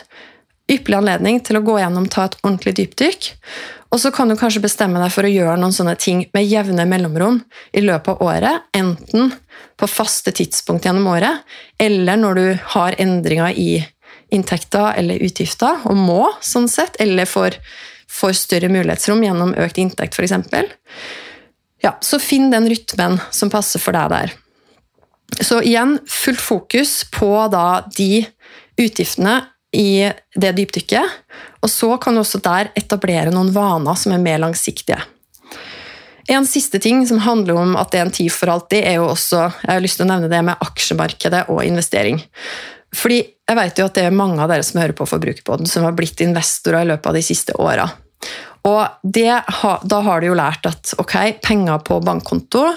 ypperlig 0.71 1.01
anledning 1.01 1.39
til 1.43 1.59
å 1.59 1.65
gå 1.65 1.77
gjennom, 1.81 2.07
ta 2.09 2.25
et 2.27 2.37
ordentlig 2.41 2.75
dypdykk. 2.79 3.29
Og 3.91 3.99
så 3.99 4.11
kan 4.15 4.31
du 4.31 4.37
kanskje 4.39 4.63
bestemme 4.63 5.01
deg 5.01 5.11
for 5.11 5.27
å 5.27 5.31
gjøre 5.31 5.57
noen 5.59 5.75
sånne 5.75 5.97
ting 5.99 6.23
med 6.35 6.47
jevne 6.47 6.85
mellomrom 6.87 7.41
i 7.75 7.83
løpet 7.83 8.13
av 8.13 8.21
året. 8.23 8.67
Enten 8.77 9.33
på 9.79 9.89
faste 9.91 10.31
tidspunkt 10.35 10.87
gjennom 10.87 11.09
året, 11.11 11.43
eller 11.81 12.19
når 12.19 12.39
du 12.39 12.45
har 12.75 12.95
endringer 13.01 13.57
i 13.57 13.71
inntekter 14.31 14.95
eller 14.95 15.19
utgifter, 15.25 15.81
og 15.89 15.97
må, 15.99 16.21
sånn 16.39 16.69
sett, 16.71 16.95
eller 17.03 17.27
får, 17.27 17.57
får 18.07 18.37
større 18.39 18.71
mulighetsrom 18.71 19.25
gjennom 19.25 19.51
økt 19.59 19.81
inntekt, 19.81 20.15
f.eks. 20.15 20.37
Ja, 21.83 21.97
så 21.99 22.21
finn 22.21 22.51
den 22.53 22.69
rytmen 22.71 23.19
som 23.33 23.51
passer 23.51 23.81
for 23.81 23.97
deg 23.97 24.13
der. 24.13 24.35
Så 25.41 25.59
igjen, 25.65 25.97
fullt 26.07 26.43
fokus 26.43 27.01
på 27.11 27.33
da 27.51 27.81
de 27.95 28.23
utgiftene 28.79 29.41
i 29.75 30.11
det 30.35 30.51
dypdykket. 30.57 31.17
Og 31.63 31.71
så 31.71 31.95
kan 32.01 32.15
du 32.15 32.23
også 32.23 32.41
der 32.43 32.71
etablere 32.77 33.33
noen 33.33 33.53
vaner 33.55 33.97
som 33.99 34.13
er 34.15 34.23
mer 34.23 34.41
langsiktige. 34.43 34.99
En 36.31 36.45
siste 36.47 36.79
ting 36.79 37.01
som 37.07 37.21
handler 37.23 37.57
om 37.57 37.73
at 37.79 37.91
det 37.91 37.99
er 37.99 38.05
en 38.07 38.13
tid 38.13 38.29
for 38.33 38.51
alltid, 38.53 38.83
er 38.85 38.99
jo 38.99 39.09
også 39.09 39.47
jeg 39.47 39.71
har 39.71 39.83
lyst 39.83 39.99
til 39.99 40.05
å 40.05 40.11
nevne 40.11 40.29
det 40.31 40.41
med 40.45 40.61
aksjemarkedet 40.63 41.47
og 41.51 41.63
investering. 41.65 42.21
Fordi 42.95 43.21
jeg 43.23 43.57
vet 43.57 43.79
jo 43.79 43.87
at 43.87 43.97
det 43.97 44.05
er 44.07 44.15
mange 44.15 44.39
av 44.43 44.51
dere 44.51 44.63
som 44.67 44.79
hører 44.81 44.95
på 44.95 45.07
Forbrukerpodden, 45.07 45.67
som 45.67 45.87
har 45.87 45.95
blitt 45.97 46.21
investorer 46.23 46.85
i 46.85 46.91
løpet 46.91 47.09
av 47.09 47.17
de 47.17 47.23
siste 47.25 47.55
åra. 47.59 47.87
Og 48.67 48.81
det, 49.01 49.31
da 49.89 49.99
har 50.05 50.21
du 50.21 50.27
jo 50.27 50.37
lært 50.37 50.67
at 50.69 50.91
ok, 51.01 51.15
penger 51.41 51.81
på 51.85 51.97
bankkonto, 52.05 52.67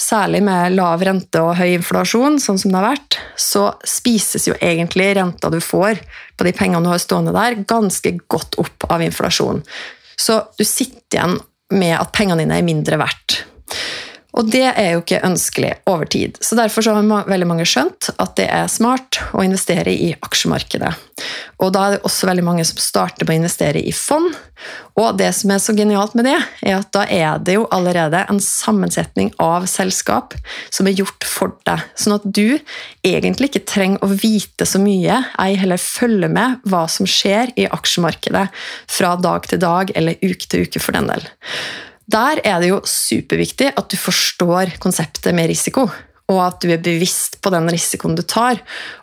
særlig 0.00 0.40
med 0.46 0.74
lav 0.74 1.04
rente 1.06 1.42
og 1.44 1.54
høy 1.60 1.76
inflasjon, 1.76 2.40
sånn 2.42 2.58
som 2.58 2.72
det 2.72 2.80
har 2.80 2.88
vært, 2.88 3.18
så 3.38 3.68
spises 3.86 4.48
jo 4.50 4.56
egentlig 4.58 5.12
renta 5.20 5.52
du 5.52 5.60
får 5.62 6.02
på 6.34 6.48
de 6.48 6.54
pengene 6.56 6.82
du 6.82 6.90
har 6.90 7.02
stående 7.02 7.34
der, 7.36 7.60
ganske 7.62 8.16
godt 8.26 8.58
opp 8.62 8.88
av 8.90 9.06
inflasjon. 9.06 9.62
Så 10.18 10.42
du 10.58 10.66
sitter 10.66 11.20
igjen 11.20 11.38
med 11.78 11.94
at 11.94 12.10
pengene 12.16 12.42
dine 12.42 12.58
er 12.58 12.66
mindre 12.66 12.98
verdt. 12.98 13.44
Og 14.38 14.50
det 14.52 14.66
er 14.68 14.94
jo 14.94 15.02
ikke 15.02 15.22
ønskelig 15.26 15.72
over 15.90 16.06
tid. 16.10 16.38
Så 16.40 16.58
Derfor 16.58 16.84
så 16.84 16.94
har 16.94 17.28
veldig 17.28 17.48
mange 17.48 17.66
skjønt 17.68 18.12
at 18.16 18.36
det 18.38 18.46
er 18.52 18.70
smart 18.70 19.18
å 19.34 19.42
investere 19.44 19.90
i 19.90 20.12
aksjemarkedet. 20.14 20.92
Og 21.60 21.72
da 21.74 21.86
er 21.86 21.96
det 21.96 22.04
også 22.06 22.28
veldig 22.28 22.44
mange 22.46 22.64
som 22.68 22.78
starter 22.80 23.26
med 23.26 23.34
å 23.34 23.40
investere 23.42 23.82
i 23.82 23.92
fond. 23.96 24.30
Og 25.00 25.16
det 25.18 25.30
som 25.36 25.52
er 25.52 25.60
så 25.62 25.74
genialt 25.76 26.14
med 26.18 26.28
det, 26.28 26.36
er 26.62 26.78
at 26.78 26.90
da 26.94 27.04
er 27.08 27.40
det 27.42 27.56
jo 27.56 27.66
allerede 27.74 28.22
en 28.30 28.40
sammensetning 28.44 29.32
av 29.40 29.66
selskap 29.70 30.36
som 30.72 30.88
er 30.88 30.96
gjort 31.00 31.26
for 31.26 31.56
deg. 31.68 31.84
Sånn 31.98 32.16
at 32.18 32.24
du 32.24 32.58
egentlig 33.06 33.50
ikke 33.50 33.66
trenger 33.68 34.04
å 34.04 34.12
vite 34.12 34.68
så 34.68 34.80
mye, 34.82 35.22
ei 35.40 35.52
heller 35.60 35.80
følge 35.80 36.30
med 36.32 36.60
hva 36.70 36.86
som 36.92 37.08
skjer 37.08 37.54
i 37.60 37.68
aksjemarkedet 37.70 38.48
fra 38.90 39.14
dag 39.20 39.48
til 39.50 39.62
dag 39.62 39.94
eller 39.96 40.20
uke 40.22 40.46
til 40.46 40.68
uke 40.68 40.82
for 40.82 40.96
den 40.96 41.10
del. 41.10 41.30
Der 42.10 42.40
er 42.44 42.62
det 42.62 42.70
jo 42.70 42.80
superviktig 42.88 43.72
at 43.76 43.90
du 43.90 43.98
forstår 44.00 44.72
konseptet 44.82 45.34
med 45.36 45.50
risiko, 45.50 45.86
og 46.30 46.40
at 46.44 46.60
du 46.62 46.70
er 46.70 46.82
bevisst 46.82 47.38
på 47.42 47.52
den 47.52 47.68
risikoen 47.70 48.16
du 48.18 48.22
tar, 48.22 48.60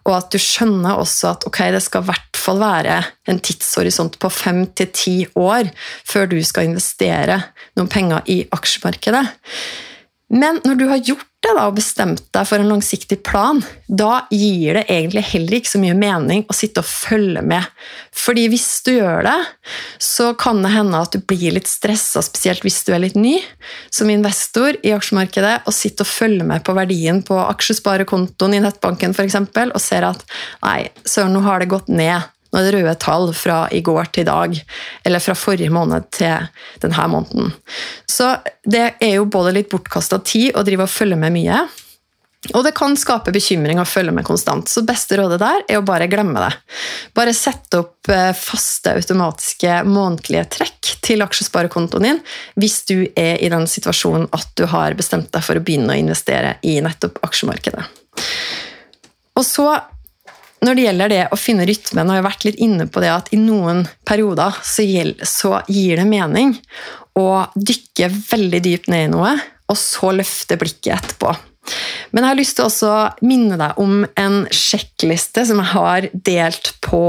og 0.08 0.14
at 0.18 0.32
du 0.32 0.40
skjønner 0.42 1.00
også 1.00 1.34
at 1.36 1.48
okay, 1.48 1.72
det 1.76 1.84
skal 1.86 2.04
i 2.04 2.10
hvert 2.10 2.40
fall 2.40 2.62
være 2.64 3.02
en 3.28 3.42
tidshorisont 3.44 4.18
på 4.20 4.32
fem 4.32 4.66
til 4.78 4.92
ti 4.96 5.18
år 5.36 5.70
før 6.08 6.30
du 6.32 6.40
skal 6.44 6.70
investere 6.70 7.42
noen 7.78 7.92
penger 7.92 8.28
i 8.32 8.42
aksjemarkedet. 8.56 9.26
Men 10.28 10.60
når 10.68 10.76
du 10.76 10.88
har 10.90 11.00
gjort 11.00 11.28
det 11.46 11.54
da, 11.56 11.68
og 11.70 11.78
bestemt 11.78 12.26
deg 12.36 12.48
for 12.50 12.60
en 12.60 12.68
langsiktig 12.68 13.20
plan, 13.24 13.62
da 13.88 14.26
gir 14.34 14.76
det 14.76 14.84
egentlig 14.92 15.24
heller 15.30 15.58
ikke 15.60 15.72
så 15.72 15.80
mye 15.80 15.96
mening 15.96 16.44
å 16.50 16.56
sitte 16.58 16.84
og 16.84 16.90
følge 16.90 17.44
med. 17.46 17.64
Fordi 18.12 18.48
hvis 18.52 18.68
du 18.84 18.92
gjør 18.98 19.24
det, 19.30 19.38
så 20.04 20.34
kan 20.40 20.60
det 20.66 20.74
hende 20.74 21.00
at 21.00 21.16
du 21.16 21.24
blir 21.24 21.56
litt 21.56 21.70
stressa, 21.72 22.24
spesielt 22.26 22.66
hvis 22.66 22.82
du 22.88 22.92
er 22.96 23.06
litt 23.06 23.16
ny 23.16 23.38
som 23.94 24.12
investor 24.12 24.76
i 24.84 24.92
aksjemarkedet, 24.98 25.62
og 25.64 25.76
sitter 25.76 26.04
og 26.04 26.12
følger 26.12 26.50
med 26.50 26.66
på 26.68 26.76
verdien 26.76 27.24
på 27.24 27.38
aksjesparekontoen 27.46 28.58
i 28.58 28.64
nettbanken 28.66 29.16
f.eks., 29.16 29.40
og 29.68 29.80
ser 29.84 30.10
at 30.10 30.26
nei, 30.66 30.90
søren, 31.08 31.38
nå 31.38 31.46
har 31.48 31.64
det 31.64 31.72
gått 31.72 31.88
ned 31.88 32.28
nå 32.54 32.64
det 32.64 32.76
røde 32.76 32.94
tall 33.02 33.32
fra 33.36 33.64
i 33.76 33.82
går 33.86 34.12
til 34.12 34.26
i 34.26 34.30
dag, 34.30 34.60
eller 35.08 35.24
fra 35.24 35.36
forrige 35.38 35.74
måned 35.74 36.08
til 36.16 36.48
denne 36.84 37.10
måneden. 37.12 37.52
Så 38.10 38.36
det 38.64 38.86
er 39.04 39.18
jo 39.18 39.28
både 39.32 39.56
litt 39.58 39.72
bortkasta 39.72 40.22
tid 40.24 40.56
å 40.56 40.64
drive 40.68 40.88
og 40.88 40.94
følge 40.94 41.20
med 41.20 41.36
mye, 41.36 41.66
Og 42.54 42.62
det 42.64 42.72
kan 42.78 42.94
skape 42.96 43.34
bekymring 43.34 43.80
å 43.82 43.88
følge 43.88 44.14
med 44.14 44.24
konstant, 44.24 44.70
så 44.70 44.84
beste 44.86 45.18
rådet 45.20 45.40
der 45.42 45.64
er 45.68 45.80
å 45.80 45.86
bare 45.86 46.08
glemme 46.08 46.40
det. 46.40 46.52
Bare 47.18 47.34
sette 47.36 47.82
opp 47.82 48.12
eh, 48.14 48.30
faste 48.38 48.94
automatiske 48.94 49.82
månedlige 49.90 50.46
trekk 50.60 50.94
til 51.04 51.26
aksjesparekontoen 51.26 52.06
din 52.06 52.22
hvis 52.62 52.78
du 52.88 52.96
er 53.18 53.42
i 53.42 53.50
den 53.52 53.68
situasjonen 53.68 54.30
at 54.38 54.54
du 54.56 54.68
har 54.70 54.96
bestemt 54.96 55.34
deg 55.34 55.44
for 55.44 55.60
å 55.60 55.66
begynne 55.66 55.98
å 55.98 56.00
investere 56.00 56.56
i 56.62 56.78
nettopp 56.86 57.20
aksjemarkedet. 57.26 57.84
Og 59.38 59.46
så, 59.46 59.68
når 60.66 60.78
det 60.78 60.86
gjelder 60.88 61.12
det 61.14 61.24
å 61.32 61.38
finne 61.40 61.66
rytmen, 61.70 62.10
har 62.10 62.20
jeg 62.20 62.28
vært 62.28 62.46
litt 62.48 62.62
inne 62.64 62.88
på 62.90 63.04
det 63.04 63.12
at 63.14 63.30
i 63.36 63.40
noen 63.42 63.84
perioder 64.08 64.58
så, 64.66 65.60
gir 65.70 66.00
det 66.00 66.08
mening 66.10 66.56
å 67.18 67.28
dykke 67.54 68.10
veldig 68.30 68.64
dypt 68.66 68.90
ned 68.94 69.08
i 69.08 69.12
noe, 69.14 69.36
og 69.68 69.78
så 69.78 70.14
løfte 70.16 70.58
blikket 70.60 70.96
etterpå. 70.96 71.36
Men 72.16 72.24
jeg 72.24 72.32
har 72.32 72.40
lyst 72.40 72.58
til 72.60 72.88
å 72.88 73.00
minne 73.28 73.58
deg 73.60 73.80
om 73.84 74.06
en 74.20 74.38
sjekkliste 74.56 75.44
som 75.50 75.60
jeg 75.60 75.72
har 75.74 76.08
delt 76.14 76.72
på 76.86 77.02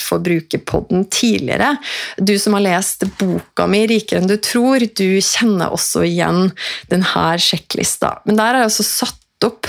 Forbrukerpodden 0.00 1.04
tidligere. 1.12 1.74
Du 2.16 2.32
som 2.40 2.56
har 2.56 2.64
lest 2.64 3.04
boka 3.20 3.68
mi 3.68 3.84
'Rikere 3.86 4.22
enn 4.22 4.30
du 4.30 4.38
tror', 4.40 4.88
du 4.88 5.20
kjenner 5.20 5.74
også 5.76 6.06
igjen 6.08 6.48
denne 6.88 7.28
sjekklista. 7.36 8.18
Men 8.24 8.40
der 8.40 8.54
har 8.54 8.64
jeg 8.64 8.72
også 8.72 8.88
satt 8.88 9.44
opp 9.44 9.68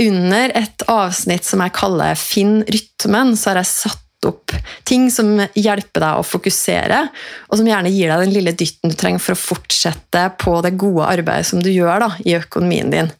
under 0.00 0.52
et 0.58 0.82
avsnitt 0.92 1.44
som 1.44 1.62
jeg 1.64 1.76
kaller 1.76 2.14
'Finn 2.14 2.60
rytmen', 2.64 3.36
så 3.36 3.50
har 3.50 3.62
jeg 3.62 3.72
satt 3.72 4.02
opp 4.26 4.52
ting 4.84 5.10
som 5.12 5.36
hjelper 5.54 6.02
deg 6.02 6.18
å 6.18 6.24
fokusere, 6.26 7.00
og 7.48 7.58
som 7.58 7.68
gjerne 7.68 7.92
gir 7.92 8.10
deg 8.10 8.24
den 8.24 8.34
lille 8.34 8.54
dytten 8.56 8.92
du 8.92 8.96
trenger 8.98 9.22
for 9.22 9.36
å 9.36 9.40
fortsette 9.40 10.22
på 10.40 10.56
det 10.64 10.74
gode 10.80 11.08
arbeidet 11.10 11.46
som 11.50 11.62
du 11.62 11.70
gjør 11.70 12.06
da, 12.06 12.10
i 12.24 12.34
økonomien 12.38 12.90
din. 12.90 13.10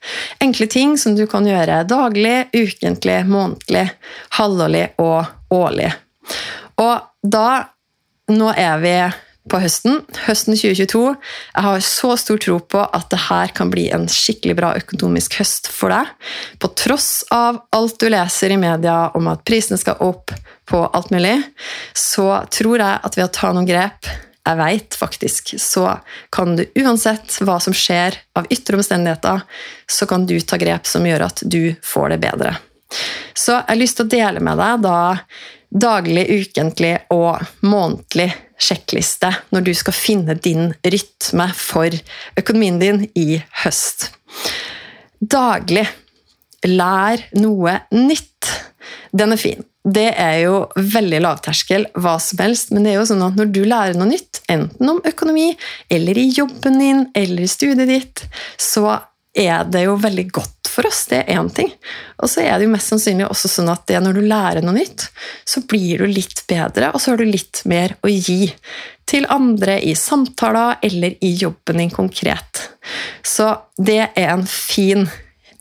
Enkle 0.43 0.67
ting 0.73 0.97
som 0.99 1.17
du 1.19 1.27
kan 1.31 1.47
gjøre 1.47 1.85
daglig, 1.89 2.49
ukentlig, 2.57 3.21
månedlig, 3.29 3.87
halvårlig 4.41 4.89
og 5.03 5.55
årlig. 5.55 5.93
Og 6.83 6.97
da 7.23 7.49
Nå 8.27 8.49
er 8.59 8.81
vi 8.83 8.93
på 9.51 9.61
høsten. 9.63 10.01
Høsten 10.27 10.57
2022. 10.57 11.03
Jeg 11.55 11.67
har 11.67 11.85
så 11.87 12.13
stor 12.21 12.41
tro 12.43 12.59
på 12.61 12.83
at 12.85 13.09
det 13.13 13.23
her 13.29 13.55
kan 13.57 13.71
bli 13.73 13.89
en 13.95 14.09
skikkelig 14.11 14.57
bra 14.59 14.75
økonomisk 14.79 15.39
høst 15.41 15.71
for 15.73 15.95
deg. 15.95 16.11
På 16.63 16.71
tross 16.79 17.25
av 17.35 17.63
alt 17.77 17.99
du 18.03 18.09
leser 18.13 18.55
i 18.55 18.61
media 18.61 18.99
om 19.17 19.31
at 19.33 19.45
prisene 19.47 19.79
skal 19.81 20.01
opp, 20.05 20.35
på 20.67 20.81
alt 20.99 21.13
mulig, 21.15 21.37
så 21.95 22.41
tror 22.51 22.83
jeg 22.83 23.03
at 23.07 23.15
ved 23.15 23.29
å 23.29 23.35
ta 23.35 23.53
noen 23.55 23.69
grep 23.69 24.09
jeg 24.47 24.59
vet 24.61 24.95
faktisk, 24.95 25.53
så 25.59 25.97
kan 26.35 26.55
du 26.59 26.63
uansett 26.79 27.41
hva 27.43 27.57
som 27.63 27.75
skjer 27.75 28.15
av 28.39 28.47
ytre 28.55 28.79
omstendigheter, 28.79 29.43
så 29.91 30.07
kan 30.07 30.27
du 30.27 30.37
ta 30.39 30.59
grep 30.61 30.87
som 30.87 31.07
gjør 31.07 31.27
at 31.27 31.43
du 31.43 31.75
får 31.83 32.15
det 32.15 32.21
bedre. 32.23 32.53
Så 33.35 33.57
jeg 33.57 33.67
har 33.73 33.81
lyst 33.81 33.99
til 33.99 34.07
å 34.07 34.13
dele 34.15 34.43
med 34.45 34.61
deg 34.63 34.85
da 34.87 34.99
daglig, 35.77 36.27
ukentlig 36.31 36.95
og 37.15 37.45
månedlig 37.67 38.31
sjekkliste 38.57 39.31
når 39.53 39.67
du 39.69 39.73
skal 39.77 39.97
finne 39.97 40.37
din 40.41 40.73
rytme 40.81 41.51
for 41.57 41.93
økonomien 42.41 42.81
din 42.81 43.05
i 43.15 43.41
høst. 43.65 44.11
Daglig 45.21 45.87
lær 46.67 47.23
noe 47.37 47.81
nytt. 47.93 48.53
Den 49.17 49.37
er 49.37 49.41
fin 49.41 49.65
det 49.87 50.09
er 50.19 50.41
jo 50.43 50.55
veldig 50.75 51.21
lavterskel, 51.23 51.87
hva 51.95 52.17
som 52.23 52.41
helst, 52.43 52.73
men 52.75 52.83
det 52.83 52.93
er 52.93 52.99
jo 52.99 53.09
sånn 53.13 53.23
at 53.23 53.37
når 53.39 53.53
du 53.55 53.61
lærer 53.69 53.99
noe 53.99 54.11
nytt, 54.11 54.41
enten 54.51 54.91
om 54.91 55.03
økonomi, 55.07 55.53
eller 55.93 56.19
i 56.19 56.27
jobben 56.35 56.81
din, 56.83 57.05
eller 57.15 57.45
i 57.45 57.51
studiet 57.51 57.91
ditt, 57.91 58.25
så 58.59 58.99
er 59.37 59.69
det 59.71 59.85
jo 59.85 59.99
veldig 60.01 60.27
godt 60.35 60.56
for 60.77 60.89
oss. 60.89 61.07
Det 61.11 61.23
er 61.23 61.41
én 61.41 61.49
ting. 61.53 61.73
Og 62.21 62.31
så 62.31 62.45
er 62.45 62.57
det 62.57 62.69
jo 62.69 62.75
mest 62.75 62.93
sannsynlig 62.93 63.29
også 63.29 63.51
sånn 63.51 63.73
at 63.73 63.87
det, 63.89 63.99
når 64.05 64.19
du 64.19 64.23
lærer 64.29 64.65
noe 64.65 64.77
nytt, 64.77 65.09
så 65.49 65.65
blir 65.69 66.05
du 66.05 66.11
litt 66.11 66.45
bedre, 66.51 66.93
og 66.93 67.03
så 67.03 67.15
har 67.15 67.23
du 67.23 67.29
litt 67.29 67.65
mer 67.69 67.97
å 68.05 68.13
gi 68.13 68.53
til 69.07 69.29
andre 69.31 69.79
i 69.87 69.95
samtaler 69.99 70.81
eller 70.87 71.15
i 71.25 71.33
jobben 71.39 71.83
din 71.83 71.93
konkret. 71.95 72.67
Så 73.23 73.53
det 73.79 74.03
er 74.09 74.33
en 74.35 74.47
fin 74.51 75.07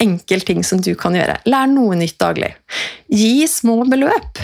enkel 0.02 0.42
ting 0.46 0.64
som 0.64 0.82
du 0.82 0.94
kan 1.00 1.16
gjøre. 1.16 1.38
Lær 1.50 1.68
noe 1.72 1.98
nytt 2.00 2.18
daglig. 2.22 2.52
Gi 3.12 3.48
små 3.50 3.84
beløp. 3.90 4.42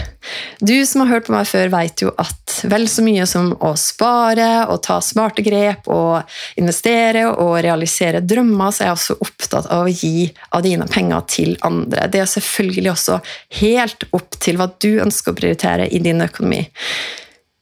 Du 0.60 0.76
som 0.86 1.04
har 1.04 1.16
hørt 1.16 1.28
på 1.28 1.34
meg 1.34 1.48
før, 1.50 1.72
vet 1.74 2.04
jo 2.04 2.12
at 2.22 2.62
vel 2.70 2.86
så 2.92 3.04
mye 3.06 3.26
som 3.30 3.52
å 3.58 3.72
spare 3.80 4.50
og 4.70 4.84
ta 4.86 5.00
smarte 5.02 5.44
grep 5.46 5.90
og 5.92 6.22
investere 6.62 7.26
og 7.32 7.56
realisere 7.66 8.22
drømmer, 8.22 8.72
så 8.72 8.84
er 8.84 8.92
jeg 8.92 9.00
også 9.00 9.18
opptatt 9.26 9.72
av 9.74 9.88
å 9.88 9.92
gi 9.92 10.30
av 10.52 10.66
dine 10.66 10.88
penger 10.92 11.26
til 11.32 11.58
andre. 11.68 12.06
Det 12.12 12.22
er 12.22 12.30
selvfølgelig 12.36 12.94
også 12.94 13.20
helt 13.62 14.08
opp 14.12 14.38
til 14.42 14.62
hva 14.62 14.70
du 14.82 14.92
ønsker 15.02 15.34
å 15.34 15.42
prioritere 15.42 15.90
i 15.90 16.04
din 16.04 16.22
økonomi. 16.24 16.64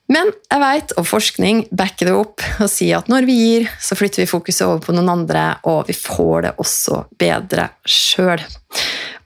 Men 0.10 0.32
jeg 0.34 0.62
vet, 0.64 0.94
og 0.98 1.06
forskning 1.06 1.66
backer 1.70 2.10
det 2.10 2.16
opp 2.18 2.46
og 2.64 2.70
sier 2.72 2.98
at 2.98 3.10
når 3.12 3.28
vi 3.30 3.36
gir, 3.38 3.68
så 3.82 3.98
flytter 3.98 4.24
vi 4.24 4.32
fokuset 4.32 4.66
over 4.66 4.82
på 4.82 4.96
noen 4.98 5.12
andre, 5.14 5.44
og 5.70 5.84
vi 5.90 5.94
får 5.94 6.48
det 6.48 6.54
også 6.64 7.04
bedre 7.22 7.68
sjøl. 7.86 8.42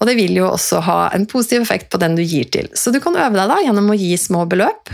Og 0.03 0.09
det 0.09 0.17
vil 0.19 0.35
jo 0.35 0.49
også 0.49 0.81
ha 0.83 0.97
en 1.15 1.23
positiv 1.29 1.63
effekt 1.63 1.87
på 1.93 1.99
den 2.01 2.17
du 2.17 2.23
gir 2.25 2.49
til. 2.51 2.67
Så 2.75 2.91
du 2.91 2.99
kan 3.03 3.15
øve 3.15 3.37
deg 3.37 3.47
da 3.47 3.61
gjennom 3.63 3.93
å 3.93 3.95
gi 3.95 4.11
små 4.19 4.43
beløp. 4.51 4.91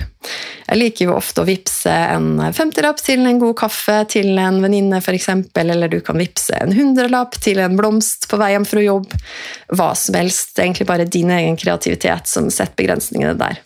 Jeg 0.68 0.78
liker 0.78 1.08
jo 1.08 1.16
ofte 1.18 1.42
å 1.42 1.48
vippse 1.48 1.90
en 1.90 2.38
50-lapp 2.38 3.02
til 3.02 3.26
en 3.26 3.42
god 3.42 3.58
kaffe 3.58 3.96
til 4.14 4.38
en 4.38 4.60
venninne 4.62 5.00
f.eks., 5.02 5.32
eller 5.58 5.90
du 5.90 5.98
kan 6.06 6.22
vippse 6.22 6.54
en 6.62 6.76
hundrelapp 6.78 7.40
til 7.42 7.64
en 7.64 7.80
blomst 7.80 8.30
på 8.30 8.38
vei 8.38 8.52
hjem 8.54 8.70
fra 8.70 8.86
jobb. 8.86 9.18
Hva 9.74 9.90
som 9.98 10.20
helst. 10.22 10.54
Det 10.54 10.62
er 10.62 10.70
egentlig 10.70 10.90
bare 10.94 11.10
din 11.10 11.34
egen 11.34 11.58
kreativitet 11.58 12.30
som 12.30 12.54
setter 12.54 12.78
begrensningene 12.78 13.34
der. 13.42 13.64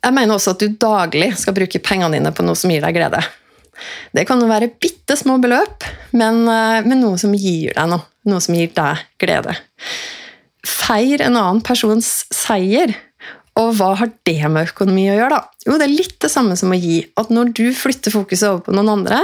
Jeg 0.00 0.16
mener 0.16 0.36
også 0.36 0.54
at 0.54 0.62
du 0.62 0.78
daglig 0.80 1.34
skal 1.40 1.56
bruke 1.56 1.82
pengene 1.84 2.16
dine 2.16 2.32
på 2.32 2.44
noe 2.46 2.58
som 2.58 2.72
gir 2.72 2.84
deg 2.84 2.96
glede. 2.96 3.20
Det 4.16 4.26
kan 4.28 4.40
jo 4.40 4.48
være 4.50 4.72
bitte 4.80 5.16
små 5.16 5.38
beløp, 5.40 5.84
men, 6.12 6.42
eh, 6.48 6.86
men, 6.86 7.00
noe 7.00 7.18
som 7.20 7.34
gir 7.36 7.74
deg 7.76 7.92
noe. 7.92 8.06
Noe 8.28 8.40
som 8.44 8.56
gir 8.56 8.72
deg 8.76 9.04
glede. 9.22 9.54
Feir 10.66 11.22
en 11.24 11.38
annen 11.40 11.62
persons 11.64 12.26
seier. 12.34 12.92
Og 13.60 13.72
hva 13.76 13.94
har 13.98 14.10
det 14.28 14.40
med 14.52 14.68
økonomi 14.70 15.06
å 15.10 15.16
gjøre, 15.16 15.38
da? 15.38 15.64
Jo, 15.66 15.78
det 15.80 15.86
er 15.88 15.94
litt 15.94 16.18
det 16.22 16.30
samme 16.32 16.56
som 16.56 16.72
å 16.72 16.78
gi. 16.78 17.00
At 17.20 17.32
når 17.32 17.54
du 17.56 17.64
flytter 17.76 18.12
fokuset 18.14 18.48
over 18.48 18.62
på 18.68 18.74
noen 18.76 18.92
andre, 18.92 19.18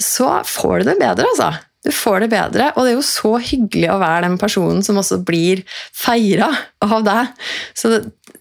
så 0.00 0.38
får 0.46 0.84
du 0.84 0.90
det 0.92 1.00
bedre, 1.00 1.26
altså. 1.32 1.50
Du 1.86 1.92
får 1.94 2.24
det 2.24 2.30
bedre, 2.32 2.72
og 2.74 2.84
det 2.84 2.90
er 2.90 2.96
jo 2.96 3.04
så 3.06 3.36
hyggelig 3.38 3.90
å 3.92 4.00
være 4.00 4.26
den 4.26 4.38
personen 4.40 4.82
som 4.84 4.98
også 4.98 5.20
blir 5.26 5.62
feira 5.94 6.48
av 6.84 7.04
deg. 7.06 7.30
Så 7.72 7.92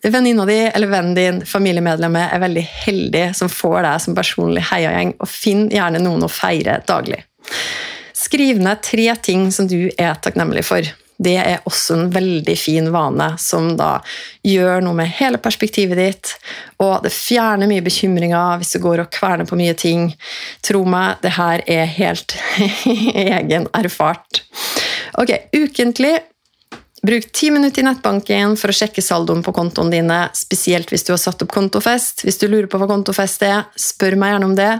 venninna 0.04 0.46
di 0.46 0.60
eller 0.68 0.88
vennen 0.92 1.16
din, 1.18 1.42
familiemedlemmet, 1.46 2.34
er 2.34 2.44
veldig 2.44 2.66
heldig 2.86 3.26
som 3.38 3.50
får 3.52 3.82
deg 3.86 4.04
som 4.04 4.18
personlig 4.18 4.68
heiagjeng, 4.72 5.16
og 5.20 5.32
finn 5.32 5.68
gjerne 5.74 6.02
noen 6.04 6.28
å 6.28 6.32
feire 6.32 6.82
daglig. 6.88 7.24
Skriv 8.18 8.62
ned 8.62 8.82
tre 8.86 9.12
ting 9.22 9.52
som 9.54 9.68
du 9.70 9.90
er 9.98 10.18
takknemlig 10.22 10.66
for. 10.68 10.88
Det 11.18 11.34
er 11.42 11.64
også 11.66 11.96
en 11.96 12.10
veldig 12.14 12.54
fin 12.60 12.92
vane 12.94 13.32
som 13.42 13.72
da 13.78 13.98
gjør 14.46 14.84
noe 14.86 14.98
med 15.00 15.10
hele 15.18 15.40
perspektivet 15.42 15.98
ditt, 15.98 16.34
og 16.84 17.02
det 17.06 17.14
fjerner 17.14 17.70
mye 17.70 17.86
bekymringer 17.86 18.62
hvis 18.62 18.76
du 18.76 18.84
går 18.84 19.02
og 19.02 19.12
kverner 19.14 19.50
på 19.50 19.58
mye 19.58 19.74
ting. 19.78 20.12
Tro 20.66 20.84
meg, 20.86 21.18
det 21.26 21.34
her 21.40 21.66
er 21.66 21.90
helt 21.98 22.38
egen 23.40 23.66
erfart. 23.78 24.44
Ok, 25.18 25.34
ukentlig 25.58 26.20
Bruk 27.06 27.28
ti 27.32 27.52
minutter 27.54 27.84
i 27.84 27.86
nettbanken 27.86 28.56
for 28.58 28.74
å 28.74 28.76
sjekke 28.76 29.04
saldoen 29.06 29.44
på 29.46 29.54
kontoen 29.54 29.92
dine, 29.94 30.24
spesielt 30.34 30.90
hvis 30.92 31.06
du 31.06 31.14
har 31.14 31.22
satt 31.22 31.44
opp 31.46 31.54
kontofest. 31.54 32.26
Hvis 32.26 32.42
du 32.42 32.48
lurer 32.50 32.70
på 32.72 32.80
hva 32.82 32.90
kontofest 32.90 33.46
er, 33.46 33.68
spør 33.78 34.18
meg 34.18 34.34
gjerne 34.34 34.50
om 34.50 34.56
det. 34.58 34.72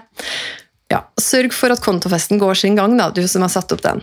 Ja, 0.90 1.04
sørg 1.22 1.54
for 1.54 1.74
at 1.76 1.84
kontofesten 1.84 2.42
går 2.42 2.58
sin 2.58 2.80
gang, 2.80 2.96
da, 2.98 3.12
du 3.14 3.22
som 3.30 3.46
har 3.46 3.54
satt 3.54 3.76
opp 3.76 3.84
den. 3.86 4.02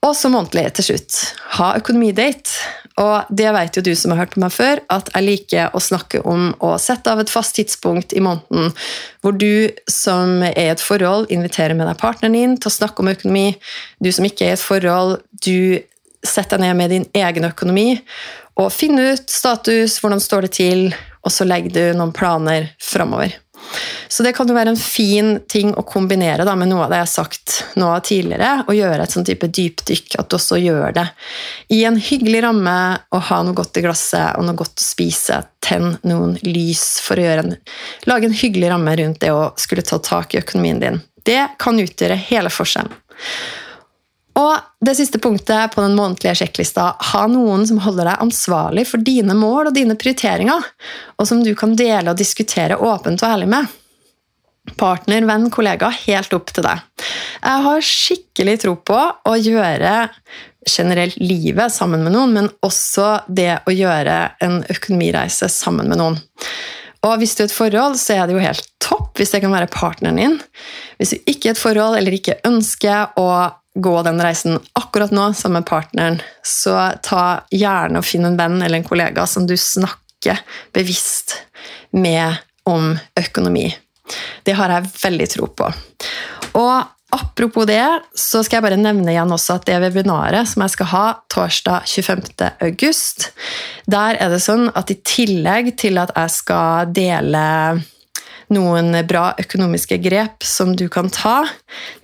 Og 0.00 0.14
så 0.16 0.30
månedlig 0.32 0.64
til 0.78 0.90
slutt. 0.90 1.16
Ha 1.58 1.74
økonomidate. 1.78 2.56
Og 3.00 3.28
det 3.32 3.48
vet 3.54 3.76
jo 3.76 3.82
du 3.84 3.92
som 3.96 4.12
har 4.12 4.22
hørt 4.22 4.34
på 4.34 4.40
meg 4.42 4.52
før, 4.52 4.80
at 4.92 5.08
jeg 5.14 5.24
liker 5.24 5.76
å 5.76 5.80
snakke 5.80 6.20
om 6.28 6.50
å 6.64 6.74
sette 6.80 7.12
av 7.12 7.20
et 7.22 7.32
fast 7.32 7.54
tidspunkt 7.56 8.12
i 8.12 8.20
måneden 8.24 8.74
hvor 9.22 9.36
du 9.36 9.70
som 9.88 10.42
er 10.44 10.56
i 10.58 10.72
et 10.72 10.82
forhold, 10.82 11.30
inviterer 11.32 11.76
med 11.78 11.88
deg 11.88 12.00
partneren 12.00 12.36
din 12.36 12.58
til 12.60 12.68
å 12.68 12.74
snakke 12.74 13.00
om 13.00 13.12
økonomi. 13.12 13.54
Du 14.02 14.10
som 14.12 14.26
ikke 14.26 14.48
er 14.48 14.52
i 14.52 14.58
et 14.58 14.64
forhold, 14.64 15.20
du 15.44 15.80
setter 16.26 16.58
deg 16.58 16.68
ned 16.68 16.78
med 16.78 16.94
din 16.94 17.06
egen 17.16 17.48
økonomi 17.48 17.88
og 18.60 18.72
finn 18.74 18.98
ut 18.98 19.30
status, 19.30 19.98
hvordan 20.02 20.20
står 20.20 20.46
det 20.46 20.56
til, 20.58 20.90
og 21.24 21.32
så 21.32 21.46
legger 21.48 21.72
du 21.76 21.98
noen 21.98 22.12
planer 22.16 22.72
framover. 22.82 23.38
Så 24.08 24.24
det 24.24 24.32
kan 24.34 24.48
jo 24.48 24.56
være 24.56 24.72
en 24.72 24.80
fin 24.80 25.34
ting 25.48 25.70
å 25.78 25.84
kombinere 25.86 26.44
da, 26.48 26.56
med 26.58 26.70
noe 26.70 26.86
av 26.86 26.90
det 26.90 26.98
jeg 27.00 27.06
har 27.06 27.12
sagt 27.12 27.56
nå 27.78 27.90
tidligere, 28.04 28.50
og 28.66 28.74
gjøre 28.76 29.04
et 29.04 29.14
sånn 29.14 29.26
type 29.28 29.46
dypdykk, 29.46 30.16
at 30.18 30.30
du 30.30 30.36
også 30.38 30.58
gjør 30.60 30.96
det 30.96 31.06
i 31.76 31.82
en 31.88 32.00
hyggelig 32.00 32.42
ramme, 32.46 32.76
og 33.14 33.24
ha 33.28 33.40
noe 33.46 33.56
godt 33.56 33.78
i 33.78 33.84
glasset 33.84 34.40
og 34.40 34.48
noe 34.48 34.58
godt 34.58 34.80
å 34.80 34.86
spise. 34.88 35.42
Tenn 35.62 35.94
noen 36.08 36.34
lys 36.42 36.84
for 37.04 37.20
å 37.20 37.28
en, 37.36 37.54
lage 38.10 38.28
en 38.28 38.36
hyggelig 38.36 38.72
ramme 38.72 38.96
rundt 38.98 39.22
det 39.22 39.32
å 39.36 39.50
skulle 39.60 39.86
ta 39.86 40.00
tak 40.02 40.34
i 40.34 40.42
økonomien 40.42 40.82
din. 40.82 41.00
Det 41.24 41.42
kan 41.60 41.78
utgjøre 41.78 42.18
hele 42.30 42.50
forskjellen. 42.50 42.96
Og 44.40 44.86
det 44.86 44.94
siste 44.96 45.20
punktet 45.20 45.74
på 45.74 45.82
den 45.84 45.96
månedlige 45.98 46.38
sjekklista 46.40 46.94
ha 47.10 47.24
noen 47.28 47.66
som 47.68 47.80
holder 47.84 48.08
deg 48.08 48.24
ansvarlig 48.24 48.86
for 48.88 49.02
dine 49.04 49.36
mål 49.36 49.70
og 49.70 49.76
dine 49.76 49.96
prioriteringer, 50.00 50.64
og 51.18 51.28
som 51.28 51.42
du 51.44 51.52
kan 51.58 51.76
dele 51.76 52.12
og 52.12 52.20
diskutere 52.20 52.78
åpent 52.78 53.20
og 53.20 53.34
ærlig 53.34 53.50
med. 53.52 53.76
Partner, 54.80 55.24
venn, 55.26 55.48
kollega, 55.52 55.90
helt 56.06 56.32
opp 56.36 56.52
til 56.54 56.64
deg. 56.64 56.84
Jeg 57.40 57.64
har 57.66 57.84
skikkelig 57.84 58.56
tro 58.62 58.76
på 58.76 58.98
å 59.28 59.36
gjøre 59.36 59.94
generelt 60.68 61.16
livet 61.20 61.72
sammen 61.72 62.04
med 62.04 62.14
noen, 62.14 62.34
men 62.36 62.50
også 62.64 63.24
det 63.28 63.62
å 63.66 63.74
gjøre 63.74 64.18
en 64.44 64.60
økonomireise 64.70 65.48
sammen 65.52 65.88
med 65.90 66.00
noen. 66.00 66.20
Og 67.00 67.16
hvis 67.20 67.32
du 67.36 67.42
er 67.42 67.48
et 67.48 67.56
forhold, 67.56 67.96
så 67.96 68.18
er 68.18 68.28
det 68.28 68.36
jo 68.36 68.44
helt 68.44 68.66
topp 68.82 69.16
hvis 69.16 69.32
det 69.32 69.40
kan 69.42 69.54
være 69.54 69.70
partneren 69.72 70.20
din. 70.20 70.36
Hvis 71.00 71.14
du 71.14 71.30
ikke 71.32 71.50
er 71.50 71.56
et 71.56 71.62
forhold 71.62 71.96
eller 71.96 72.16
ikke 72.16 72.36
ønsker 72.48 73.16
å 73.20 73.28
gå 73.74 74.02
den 74.02 74.22
reisen 74.22 74.58
akkurat 74.78 75.12
nå 75.14 75.30
sammen 75.38 75.60
med 75.60 75.68
partneren, 75.68 76.20
så 76.42 76.76
ta 77.02 77.24
gjerne 77.54 78.00
og 78.00 78.06
finn 78.06 78.26
en 78.26 78.38
venn 78.38 78.58
eller 78.58 78.80
en 78.80 78.88
kollega 78.88 79.26
som 79.30 79.46
du 79.46 79.56
snakker 79.56 80.42
bevisst 80.74 81.36
med 81.94 82.40
om 82.68 82.96
økonomi. 83.18 83.68
Det 84.42 84.56
har 84.58 84.72
jeg 84.74 84.90
veldig 85.04 85.28
tro 85.36 85.52
på. 85.54 85.70
Og 86.58 86.96
Apropos 87.10 87.66
det, 87.66 87.82
så 88.14 88.44
skal 88.46 88.60
jeg 88.60 88.64
bare 88.68 88.78
nevne 88.78 89.10
igjen 89.10 89.32
også 89.34 89.56
at 89.58 89.64
det 89.66 89.80
webinaret 89.82 90.46
som 90.46 90.62
jeg 90.62 90.74
skal 90.76 90.88
ha 90.92 91.06
torsdag 91.32 91.88
25. 91.90 92.20
august, 92.62 93.32
der 93.90 94.14
er 94.22 94.30
det 94.30 94.38
sånn 94.44 94.68
at 94.78 94.92
i 94.94 94.98
tillegg 95.02 95.72
til 95.80 95.98
at 95.98 96.12
jeg 96.14 96.34
skal 96.36 96.92
dele 96.94 97.42
noen 98.54 98.94
bra 99.08 99.30
økonomiske 99.40 100.00
grep 100.02 100.44
som 100.46 100.74
du 100.76 100.86
kan 100.92 101.10
ta 101.12 101.44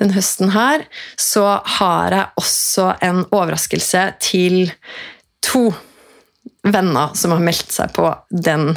den 0.01 0.15
høsten 0.15 0.53
her, 0.55 0.87
så 1.19 1.59
har 1.79 2.15
jeg 2.15 2.43
også 2.43 2.93
en 3.07 3.25
overraskelse 3.31 4.07
til 4.23 4.71
to 5.45 5.69
venner 6.67 7.15
som 7.19 7.35
har 7.35 7.43
meldt 7.43 7.75
seg 7.75 7.93
på 7.95 8.09
den 8.31 8.73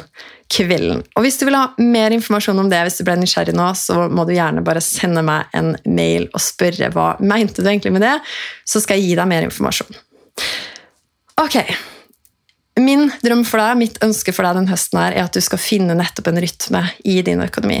kvelden. 0.50 1.04
Og 1.14 1.24
Hvis 1.24 1.38
du 1.38 1.46
vil 1.46 1.58
ha 1.58 1.68
mer 1.78 2.14
informasjon 2.14 2.58
om 2.58 2.70
det, 2.70 2.82
hvis 2.86 2.98
du 3.00 3.04
ble 3.06 3.16
nysgjerrig 3.20 3.54
nå, 3.56 3.68
så 3.78 4.08
må 4.10 4.26
du 4.26 4.34
gjerne 4.34 4.64
bare 4.66 4.82
sende 4.84 5.22
meg 5.26 5.50
en 5.56 5.72
mail 5.86 6.26
og 6.34 6.42
spørre 6.42 6.90
hva 6.94 7.12
mente 7.22 7.62
du 7.62 7.70
egentlig 7.70 7.94
med 7.94 8.04
det, 8.06 8.16
så 8.66 8.82
skal 8.82 8.98
jeg 8.98 9.10
gi 9.10 9.18
deg 9.20 9.30
mer 9.30 9.46
informasjon. 9.46 10.00
Ok, 11.40 11.56
Min 12.80 13.10
drøm 13.20 13.42
for 13.44 13.60
deg, 13.60 13.78
mitt 13.80 13.98
ønske 14.04 14.32
for 14.32 14.46
deg 14.46 14.56
den 14.60 14.68
høsten 14.70 15.00
her, 15.00 15.16
er 15.16 15.26
at 15.26 15.36
du 15.36 15.42
skal 15.44 15.60
finne 15.60 15.96
nettopp 15.98 16.30
en 16.30 16.40
rytme 16.40 16.82
i 17.04 17.18
din 17.26 17.42
økonomi. 17.44 17.80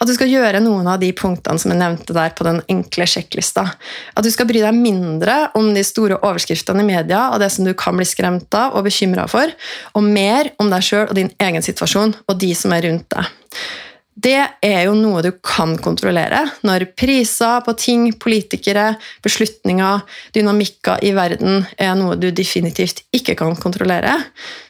At 0.00 0.08
du 0.08 0.14
skal 0.16 0.30
gjøre 0.32 0.62
noen 0.64 0.88
av 0.88 1.00
de 1.02 1.10
punktene 1.16 1.60
som 1.60 1.72
jeg 1.72 1.80
nevnte 1.80 2.16
der 2.16 2.32
på 2.36 2.46
den 2.46 2.62
enkle 2.72 3.08
sjekklista. 3.10 3.66
At 4.14 4.24
du 4.24 4.30
skal 4.32 4.48
bry 4.48 4.62
deg 4.62 4.76
mindre 4.76 5.36
om 5.58 5.72
de 5.76 5.84
store 5.86 6.20
overskriftene 6.22 6.84
i 6.84 6.88
media 6.88 7.26
og 7.34 7.40
det 7.42 7.50
som 7.52 7.68
du 7.68 7.74
kan 7.76 7.98
bli 7.98 8.08
skremt 8.08 8.54
av 8.56 8.78
og 8.78 8.86
bekymra 8.88 9.26
for, 9.30 9.52
og 9.92 10.08
mer 10.08 10.54
om 10.62 10.72
deg 10.72 10.86
sjøl 10.86 11.06
og 11.08 11.16
din 11.18 11.32
egen 11.42 11.64
situasjon 11.64 12.16
og 12.24 12.40
de 12.40 12.54
som 12.56 12.72
er 12.76 12.86
rundt 12.88 13.08
deg 13.12 13.28
det 14.20 14.40
er 14.64 14.84
jo 14.88 14.94
noe 14.98 15.22
du 15.24 15.30
kan 15.44 15.76
kontrollere. 15.80 16.42
Når 16.66 16.88
priser 16.98 17.62
på 17.64 17.74
ting, 17.78 18.08
politikere, 18.20 18.94
beslutninger, 19.24 20.02
dynamikker 20.34 21.04
i 21.06 21.12
verden 21.16 21.64
er 21.78 21.94
noe 21.98 22.18
du 22.20 22.28
definitivt 22.34 23.04
ikke 23.16 23.36
kan 23.38 23.56
kontrollere, 23.60 24.16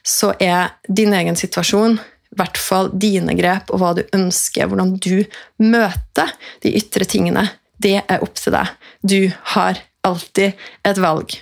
så 0.07 0.35
er 0.39 0.77
din 0.89 1.15
egen 1.17 1.39
situasjon, 1.41 1.99
i 2.31 2.39
hvert 2.39 2.61
fall 2.63 2.93
dine 2.95 3.35
grep 3.39 3.73
og 3.75 3.83
hva 3.83 3.95
du 3.99 4.05
ønsker, 4.15 4.69
hvordan 4.71 4.95
du 5.03 5.25
møter 5.65 6.31
de 6.63 6.77
ytre 6.79 7.09
tingene, 7.09 7.49
det 7.81 7.99
er 8.05 8.23
opp 8.23 8.37
til 8.39 8.55
deg. 8.55 8.75
Du 9.03 9.21
har 9.57 9.81
alltid 10.07 10.59
et 10.87 11.01
valg. 11.01 11.35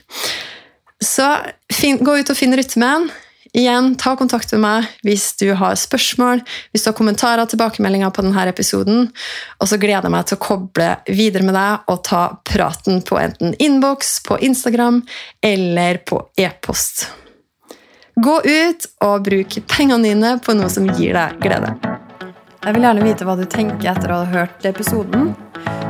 Så 1.05 1.27
gå 1.69 2.15
ut 2.19 2.31
og 2.31 2.39
finn 2.39 2.57
rytmen. 2.57 3.11
Igjen, 3.57 3.95
ta 3.97 4.13
kontakt 4.17 4.53
med 4.53 4.61
meg 4.61 4.89
hvis 5.07 5.31
du 5.41 5.47
har 5.57 5.77
spørsmål, 5.79 6.43
hvis 6.73 6.85
du 6.85 6.91
har 6.91 6.97
kommentarer 6.99 7.43
og 7.43 7.53
tilbakemeldinger 7.53 8.13
på 8.13 8.25
denne 8.27 8.45
episoden. 8.51 9.07
Og 9.59 9.71
så 9.71 9.79
gleder 9.81 10.09
jeg 10.09 10.15
meg 10.15 10.27
til 10.29 10.37
å 10.37 10.43
koble 10.45 10.89
videre 11.09 11.47
med 11.47 11.57
deg 11.57 11.89
og 11.89 12.03
ta 12.09 12.25
praten 12.49 13.01
på 13.07 13.21
enten 13.21 13.57
innboks, 13.57 14.19
på 14.29 14.41
Instagram 14.45 15.01
eller 15.45 16.03
på 16.05 16.21
e-post. 16.37 17.09
Gå 18.19 18.41
ut 18.45 18.87
og 19.07 19.29
bruk 19.29 19.61
pengene 19.71 20.11
dine 20.11 20.37
på 20.43 20.57
noe 20.59 20.69
som 20.73 20.89
gir 20.91 21.15
deg 21.17 21.39
glede. 21.45 21.77
Jeg 22.59 22.75
vil 22.75 22.85
gjerne 22.85 23.05
vite 23.07 23.25
hva 23.25 23.37
du 23.39 23.45
tenker 23.47 23.93
etter 23.93 24.11
å 24.11 24.25
ha 24.25 24.31
hørt 24.33 24.67
episoden. 24.67 25.31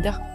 Media. 0.00 0.29